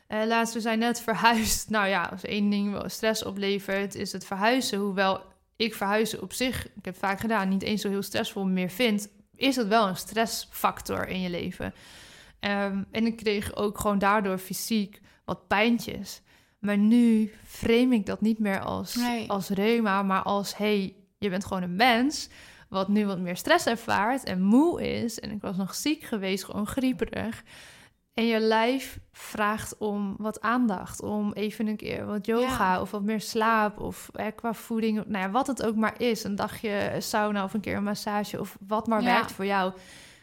[0.09, 1.69] uh, laatst, we zijn net verhuisd.
[1.77, 4.79] Nou ja, als één ding wel stress oplevert, is het verhuizen.
[4.79, 5.21] Hoewel
[5.55, 9.07] ik verhuizen op zich, ik heb vaak gedaan, niet eens zo heel stressvol meer vind,
[9.35, 11.73] is het wel een stressfactor in je leven.
[12.39, 16.21] Ehm, en ik kreeg ook gewoon daardoor fysiek wat pijntjes.
[16.59, 21.45] Maar nu frame ik dat niet meer als, als reuma, maar als hey, je bent
[21.45, 22.29] gewoon een mens
[22.69, 25.19] wat nu wat meer stress ervaart en moe is.
[25.19, 27.43] En ik was nog ziek geweest, gewoon grieperig.
[28.13, 33.03] En je lijf vraagt om wat aandacht, om even een keer wat yoga of wat
[33.03, 36.23] meer slaap of eh, qua voeding, nou ja, wat het ook maar is.
[36.23, 39.73] Een dagje sauna of een keer een massage of wat maar werkt voor jou.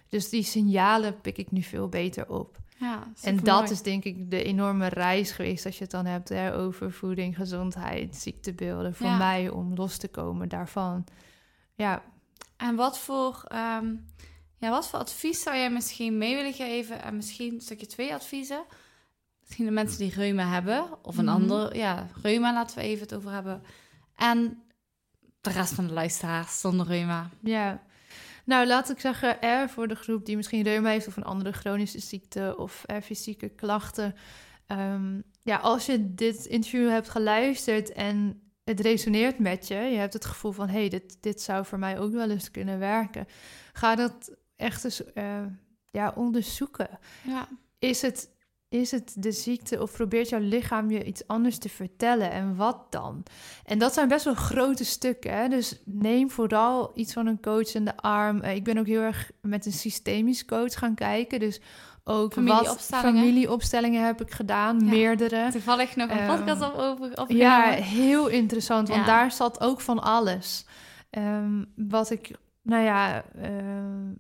[0.09, 2.57] Dus die signalen pik ik nu veel beter op.
[2.77, 6.29] Ja, en dat is denk ik de enorme reis geweest als je het dan hebt
[6.29, 8.95] hè, over voeding, gezondheid, ziektebeelden.
[8.95, 11.05] Voor mij om los te komen daarvan.
[11.75, 12.03] Ja.
[12.65, 13.95] En wat voor, ehm,
[14.59, 17.03] ja, wat voor advies zou jij misschien mee willen geven?
[17.03, 18.65] En misschien een stukje twee adviezen.
[19.41, 21.05] Misschien de mensen die reuma hebben.
[21.05, 23.63] Of een mm ander, ja, reuma laten we even het over hebben.
[24.17, 24.63] En
[25.41, 27.31] de rest van de luisteraars zonder reuma.
[27.43, 27.83] Ja,
[28.45, 31.53] nou, laat ik zeggen, er voor de groep die misschien reuma heeft of een andere
[31.53, 34.15] chronische ziekte of er fysieke klachten.
[34.67, 40.13] Ehm, ja, als je dit interview hebt geluisterd en het resoneert met je, je hebt
[40.13, 43.27] het gevoel van hé, hey, dit, dit zou voor mij ook wel eens kunnen werken.
[43.73, 45.43] Ga dat echt eens uh,
[45.91, 46.89] ja, onderzoeken.
[47.27, 47.49] Ja.
[47.79, 48.33] Is het
[48.75, 52.93] is het de ziekte of probeert jouw lichaam je iets anders te vertellen en wat
[52.93, 53.23] dan?
[53.65, 55.37] En dat zijn best wel grote stukken.
[55.37, 55.49] Hè?
[55.49, 58.41] Dus neem vooral iets van een coach in de arm.
[58.41, 61.39] Eh, ik ben ook heel erg met een systemisch coach gaan kijken.
[61.39, 61.61] Dus
[62.05, 63.15] ook familieopstellingen.
[63.15, 65.51] wat familieopstellingen heb ik gedaan, meerdere.
[65.51, 67.19] Toevallig nog een um, podcast op over.
[67.19, 70.67] Op ja, heel interessant, want daar zat ook van alles.
[71.11, 72.31] Um, wat ik
[72.63, 73.45] nou ja, uh,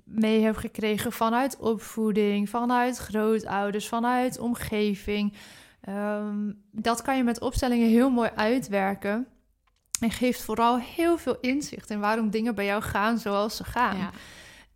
[0.04, 5.36] mee heb gekregen vanuit opvoeding, vanuit grootouders, vanuit omgeving.
[5.88, 9.26] Um, dat kan je met opstellingen heel mooi uitwerken.
[10.00, 13.96] En geeft vooral heel veel inzicht in waarom dingen bij jou gaan zoals ze gaan.
[13.96, 14.10] Ja.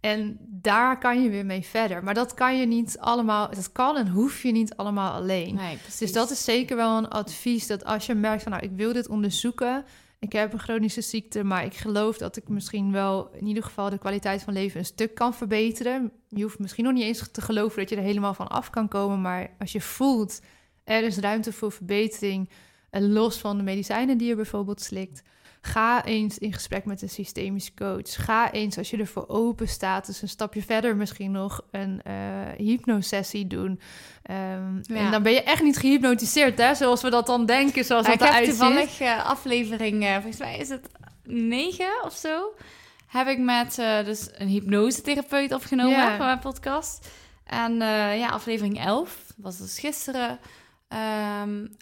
[0.00, 2.04] En daar kan je weer mee verder.
[2.04, 5.54] Maar dat kan je niet allemaal, dat kan en hoef je niet allemaal alleen.
[5.54, 8.72] Nee, dus dat is zeker wel een advies dat als je merkt van nou, ik
[8.76, 9.84] wil dit onderzoeken,
[10.18, 13.90] ik heb een chronische ziekte, maar ik geloof dat ik misschien wel in ieder geval
[13.90, 16.12] de kwaliteit van leven een stuk kan verbeteren.
[16.28, 18.88] Je hoeft misschien nog niet eens te geloven dat je er helemaal van af kan
[18.88, 20.40] komen, maar als je voelt
[20.84, 22.50] er is ruimte voor verbetering,
[22.90, 25.22] en los van de medicijnen die je bijvoorbeeld slikt,
[25.60, 28.24] Ga eens in gesprek met een systemisch coach.
[28.24, 32.12] Ga eens, als je ervoor open staat, dus een stapje verder misschien nog een uh,
[32.56, 33.80] hypnosessie doen.
[34.30, 36.74] Um, En dan ben je echt niet gehypnotiseerd, hè?
[36.74, 38.54] Zoals we dat dan denken, zoals dat eruit ziet.
[38.54, 40.88] Ik heb toevallig uh, aflevering, uh, volgens mij is het
[41.24, 42.54] negen of zo,
[43.06, 46.16] heb ik met dus een hypnosetherapeut opgenomen ja.
[46.16, 47.10] van mijn podcast.
[47.44, 47.74] En
[48.18, 50.38] ja, aflevering 11 was dus gisteren.
[51.42, 51.76] Um,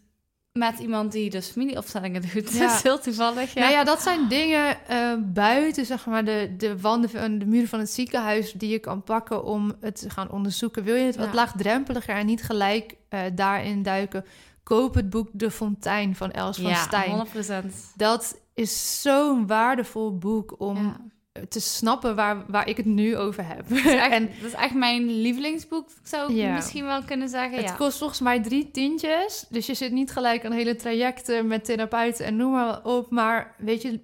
[0.56, 2.52] met iemand die dus familieopstellingen doet.
[2.52, 2.58] Ja.
[2.58, 3.54] Dat is heel toevallig.
[3.54, 3.60] Ja.
[3.60, 7.68] Nou ja, dat zijn dingen uh, buiten, zeg maar, de, de wanden en de muren
[7.68, 10.84] van het ziekenhuis die je kan pakken om het te gaan onderzoeken.
[10.84, 14.24] Wil je het wat laagdrempeliger en niet gelijk uh, daarin duiken?
[14.62, 17.26] Koop het boek De Fontein van Els van ja, Stijn.
[17.64, 17.66] 100%.
[17.94, 21.10] Dat is zo'n waardevol boek om
[21.48, 23.68] te snappen waar, waar ik het nu over heb.
[23.68, 27.64] Dat is echt, en, dat is echt mijn lievelingsboek, zou ik misschien wel kunnen zeggen.
[27.64, 29.46] Het kost volgens mij drie tientjes.
[29.48, 33.10] Dus je zit niet gelijk aan hele trajecten met therapeuten en noem maar op.
[33.10, 34.00] Maar weet je,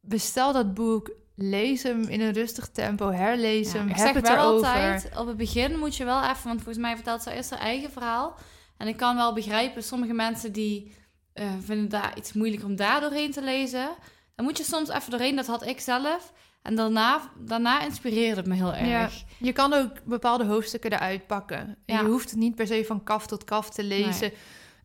[0.00, 1.10] bestel dat boek.
[1.38, 4.66] Lees hem in een rustig tempo, herlees hem, ik heb zeg het wel erover.
[4.66, 7.58] altijd, op het begin moet je wel even, want volgens mij vertelt ze eerst haar
[7.58, 8.36] eigen verhaal.
[8.76, 10.94] En ik kan wel begrijpen, sommige mensen die
[11.34, 13.88] uh, vinden daar iets moeilijk om daar doorheen te lezen.
[14.34, 16.32] Dan moet je soms even doorheen, dat had ik zelf.
[16.66, 18.88] En daarna, daarna inspireerde het me heel erg.
[18.88, 19.08] Ja,
[19.38, 21.76] je kan ook bepaalde hoofdstukken eruit pakken.
[21.84, 22.00] Ja.
[22.00, 24.32] Je hoeft het niet per se van kaf tot kaf te lezen.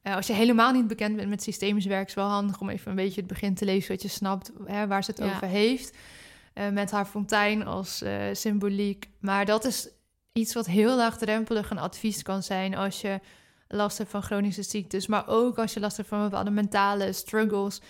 [0.04, 2.90] Uh, als je helemaal niet bekend bent met systemisch werk, is wel handig om even
[2.90, 5.98] een beetje het begin te lezen, zodat je snapt hè, waar ze het over heeft.
[6.54, 9.10] Uh, met haar fontein als uh, symboliek.
[9.20, 9.90] Maar dat is
[10.34, 13.20] iets wat heel laagdrempelig een advies kan zijn als je
[13.68, 17.82] last hebt van chronische ziektes, maar ook als je last hebt van bepaalde mentale struggles.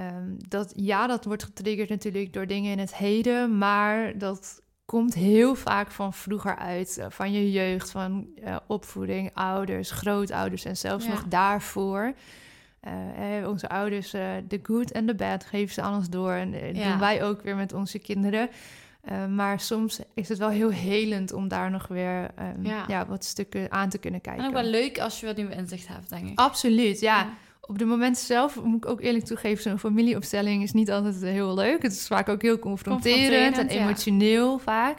[0.00, 5.14] Um, dat, ja, dat wordt getriggerd natuurlijk door dingen in het heden, maar dat komt
[5.14, 10.76] heel vaak van vroeger uit, uh, van je jeugd, van uh, opvoeding, ouders, grootouders en
[10.76, 12.12] zelfs nog daarvoor.
[12.86, 16.74] Uh, eh, onze ouders, de good en de bad, geven ze aan ons door en
[16.74, 16.90] ja.
[16.90, 18.50] doen wij ook weer met onze kinderen.
[19.34, 22.84] maar soms is het wel heel helend om daar nog weer um, ja.
[22.86, 23.06] ja.
[23.06, 24.42] wat stukken aan te kunnen kijken.
[24.42, 26.38] En ook wel leuk als je wat nieuwe inzicht hebt, denk ik.
[26.38, 27.28] Absoluut, ja
[27.68, 31.54] op de moment zelf moet ik ook eerlijk toegeven, zo'n familieopstelling is niet altijd heel
[31.54, 31.82] leuk.
[31.82, 33.82] Het is vaak ook heel confronterend, Confronterend, en ja.
[33.84, 34.98] emotioneel vaak.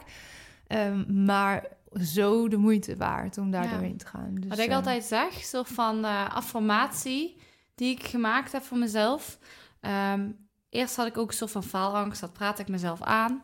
[0.66, 1.64] Ehm, maar
[2.02, 3.70] zo de moeite waard om daar Ja.
[3.70, 4.34] doorheen te gaan.
[4.34, 7.36] Dus, Wat ik eh, altijd zeg, soort van eh, affirmatie
[7.74, 9.38] die ik gemaakt heb voor mezelf.
[9.80, 10.28] Ehm,
[10.68, 13.40] eerst had ik ook een soort van faalangst, dat praat ik mezelf aan.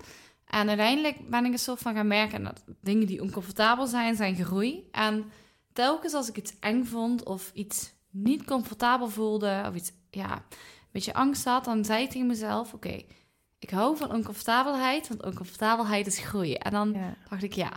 [0.47, 4.37] En uiteindelijk ben ik een soort van gaan merken dat dingen die oncomfortabel zijn, zijn
[4.45, 4.89] groei.
[4.93, 5.25] En
[5.73, 10.93] telkens als ik iets eng vond of iets niet comfortabel voelde of iets, ja, een
[10.93, 13.03] beetje angst had, dan zei ik tegen mezelf, oké,
[13.59, 16.55] ik hou van oncomfortabelheid, want oncomfortabelheid is groei.
[16.55, 17.15] En dan Ja.
[17.31, 17.73] dacht ik, ja,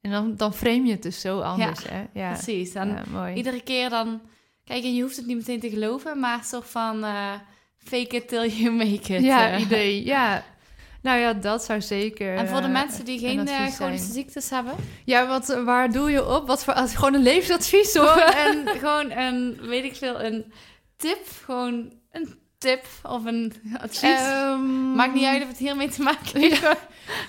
[0.00, 2.04] En dan, dan frame je het dus zo anders, hè?
[2.12, 2.74] Ja, precies.
[2.74, 3.34] En ja, mooi.
[3.34, 4.20] Iedere keer dan...
[4.64, 7.04] Kijk, en je hoeft het niet meteen te geloven, maar soort van...
[7.04, 7.32] eh,
[7.76, 9.22] fake it till you make it.
[9.22, 9.60] ja, eh.
[9.60, 10.04] idee.
[10.04, 10.44] Ja.
[11.02, 12.36] Nou ja, dat zou zeker.
[12.36, 14.74] En voor de eh, mensen die geen een eh, chronische ziektes hebben...
[15.04, 16.46] Ja, wat, waar doe je op?
[16.46, 17.98] Wat voor als- gewoon een levensadvies?
[17.98, 20.52] Of, Gewoon een, gewoon een, weet ik veel, een
[20.96, 21.26] tip.
[21.44, 24.02] Gewoon een tip of een advies.
[24.02, 26.62] Ehm, Maakt niet uit of het hiermee te maken heeft.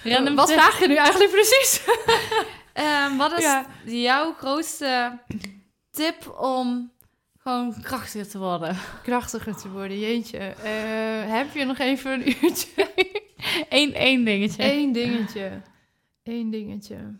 [0.04, 0.58] Random Wat tip.
[0.60, 1.82] vraag je nu eigenlijk precies?
[2.74, 3.66] Ehm, wat is Ja.
[3.86, 5.20] jouw grootste
[5.92, 6.92] tip om
[7.44, 8.78] gewoon krachtiger te worden?
[9.04, 10.38] Krachtiger te worden, jeetje.
[10.38, 12.92] Eh, heb je nog even een uurtje?
[13.70, 14.64] Eén, één dingetje.
[14.64, 15.62] Eén dingetje.
[16.24, 17.18] Eén dingetje.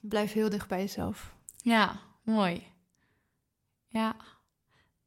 [0.00, 1.34] Blijf heel dicht bij jezelf.
[1.56, 2.62] Ja, mooi.
[3.88, 4.16] Ja.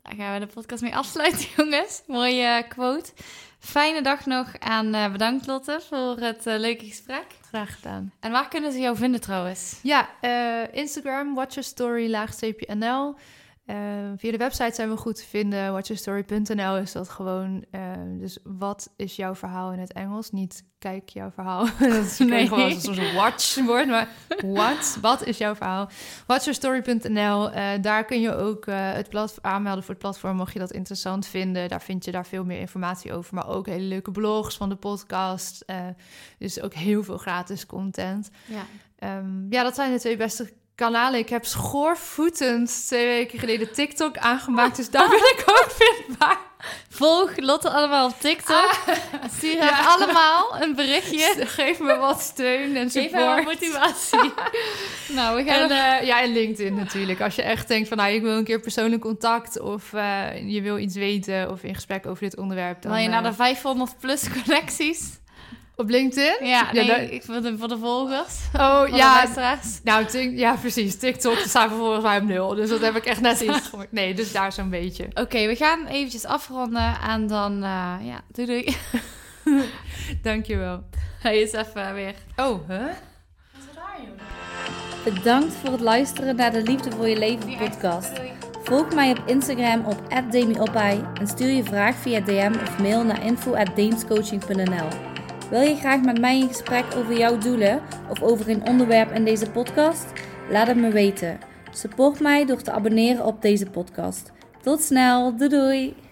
[0.01, 2.03] Daar gaan we de podcast mee afsluiten, jongens.
[2.07, 3.11] Mooie eh, quote.
[3.59, 7.25] Fijne dag nog en eh, bedankt Lotte voor het leuke gesprek.
[7.47, 8.13] Graag gedaan.
[8.19, 9.79] En waar kunnen ze jou vinden trouwens?
[9.83, 13.15] Ja, eh, Instagram, Watch Your Story, laagstreepje NL.
[13.69, 13.75] Eh,
[14.17, 15.71] via de website zijn we goed te vinden.
[15.73, 17.65] Watchyourstory.nl is dat gewoon.
[17.71, 17.81] eh,
[18.19, 20.31] dus wat is jouw verhaal in het Engels?
[20.31, 21.65] Niet kijk jouw verhaal.
[21.79, 22.47] dat is Nee.
[22.47, 23.87] gewoon zo'n soort watch woord.
[23.87, 24.07] Maar
[24.45, 24.97] what?
[25.01, 25.89] Wat is jouw verhaal?
[26.27, 27.51] Watchyourstory.nl.
[27.51, 30.35] eh daar kun je ook eh, het plat- aanmelden voor het platform.
[30.35, 31.69] Mocht je dat interessant vinden.
[31.69, 33.35] Daar vind je daar veel meer informatie over.
[33.35, 35.63] Maar ook hele leuke blogs van de podcast.
[35.65, 35.77] eh,
[36.37, 38.29] dus ook heel veel gratis content.
[38.45, 38.65] Ja.
[38.99, 40.49] Ehm, ja, dat zijn de twee beste
[40.79, 41.19] kanalen.
[41.19, 44.75] Ik heb schoorvoetend twee weken geleden TikTok aangemaakt.
[44.75, 46.37] Dus daar ben ik ook vindbaar.
[46.89, 48.71] Volg Lotte allemaal op TikTok.
[49.37, 49.85] Stuur hem Ja.
[49.85, 51.33] allemaal een berichtje.
[51.57, 53.43] Geef me wat steun en Geef support.
[53.43, 54.31] motivatie.
[55.17, 57.21] nou, we gaan En, eh, ja, en LinkedIn natuurlijk.
[57.21, 59.59] Als je echt denkt van, nou, ik wil een keer persoonlijk contact...
[59.59, 62.81] of eh, je wil iets weten of in gesprek over dit onderwerp...
[62.81, 65.19] Dan, Wil je naar eh, de 500 plus connecties?
[65.79, 66.47] Op LinkedIn?
[66.47, 68.35] Ja, nee, daar- ik voor de, voor de volgers.
[68.55, 69.25] Oh, Voor ja.
[69.83, 70.97] Nou, tik- ja, precies.
[70.97, 72.55] TikTok staat volgens mij op nul.
[72.55, 73.91] Dus dat heb ik echt net iets gemaakt.
[73.91, 75.07] Nee, dus daar zo'n beetje.
[75.13, 78.75] Oké, we gaan eventjes afronden en dan, eh, ja, doei doei.
[80.23, 80.83] Dankjewel.
[81.19, 82.13] Hij is even weer.
[82.35, 82.85] Oh, hè?
[85.03, 88.11] Bedankt voor het luisteren naar de Liefde voor je leven podcast.
[88.63, 90.01] Volg mij op Instagram op
[90.31, 95.08] @demiopai en stuur je vraag via DM of mail naar info@deemscoaching.nl.
[95.49, 99.25] Wil je graag met mij in gesprek over jouw doelen of over een onderwerp in
[99.25, 100.05] deze podcast?
[100.49, 101.39] Laat het me weten.
[101.71, 104.31] Support mij door te abonneren op deze podcast.
[104.61, 106.08] Tot snel, doei doei!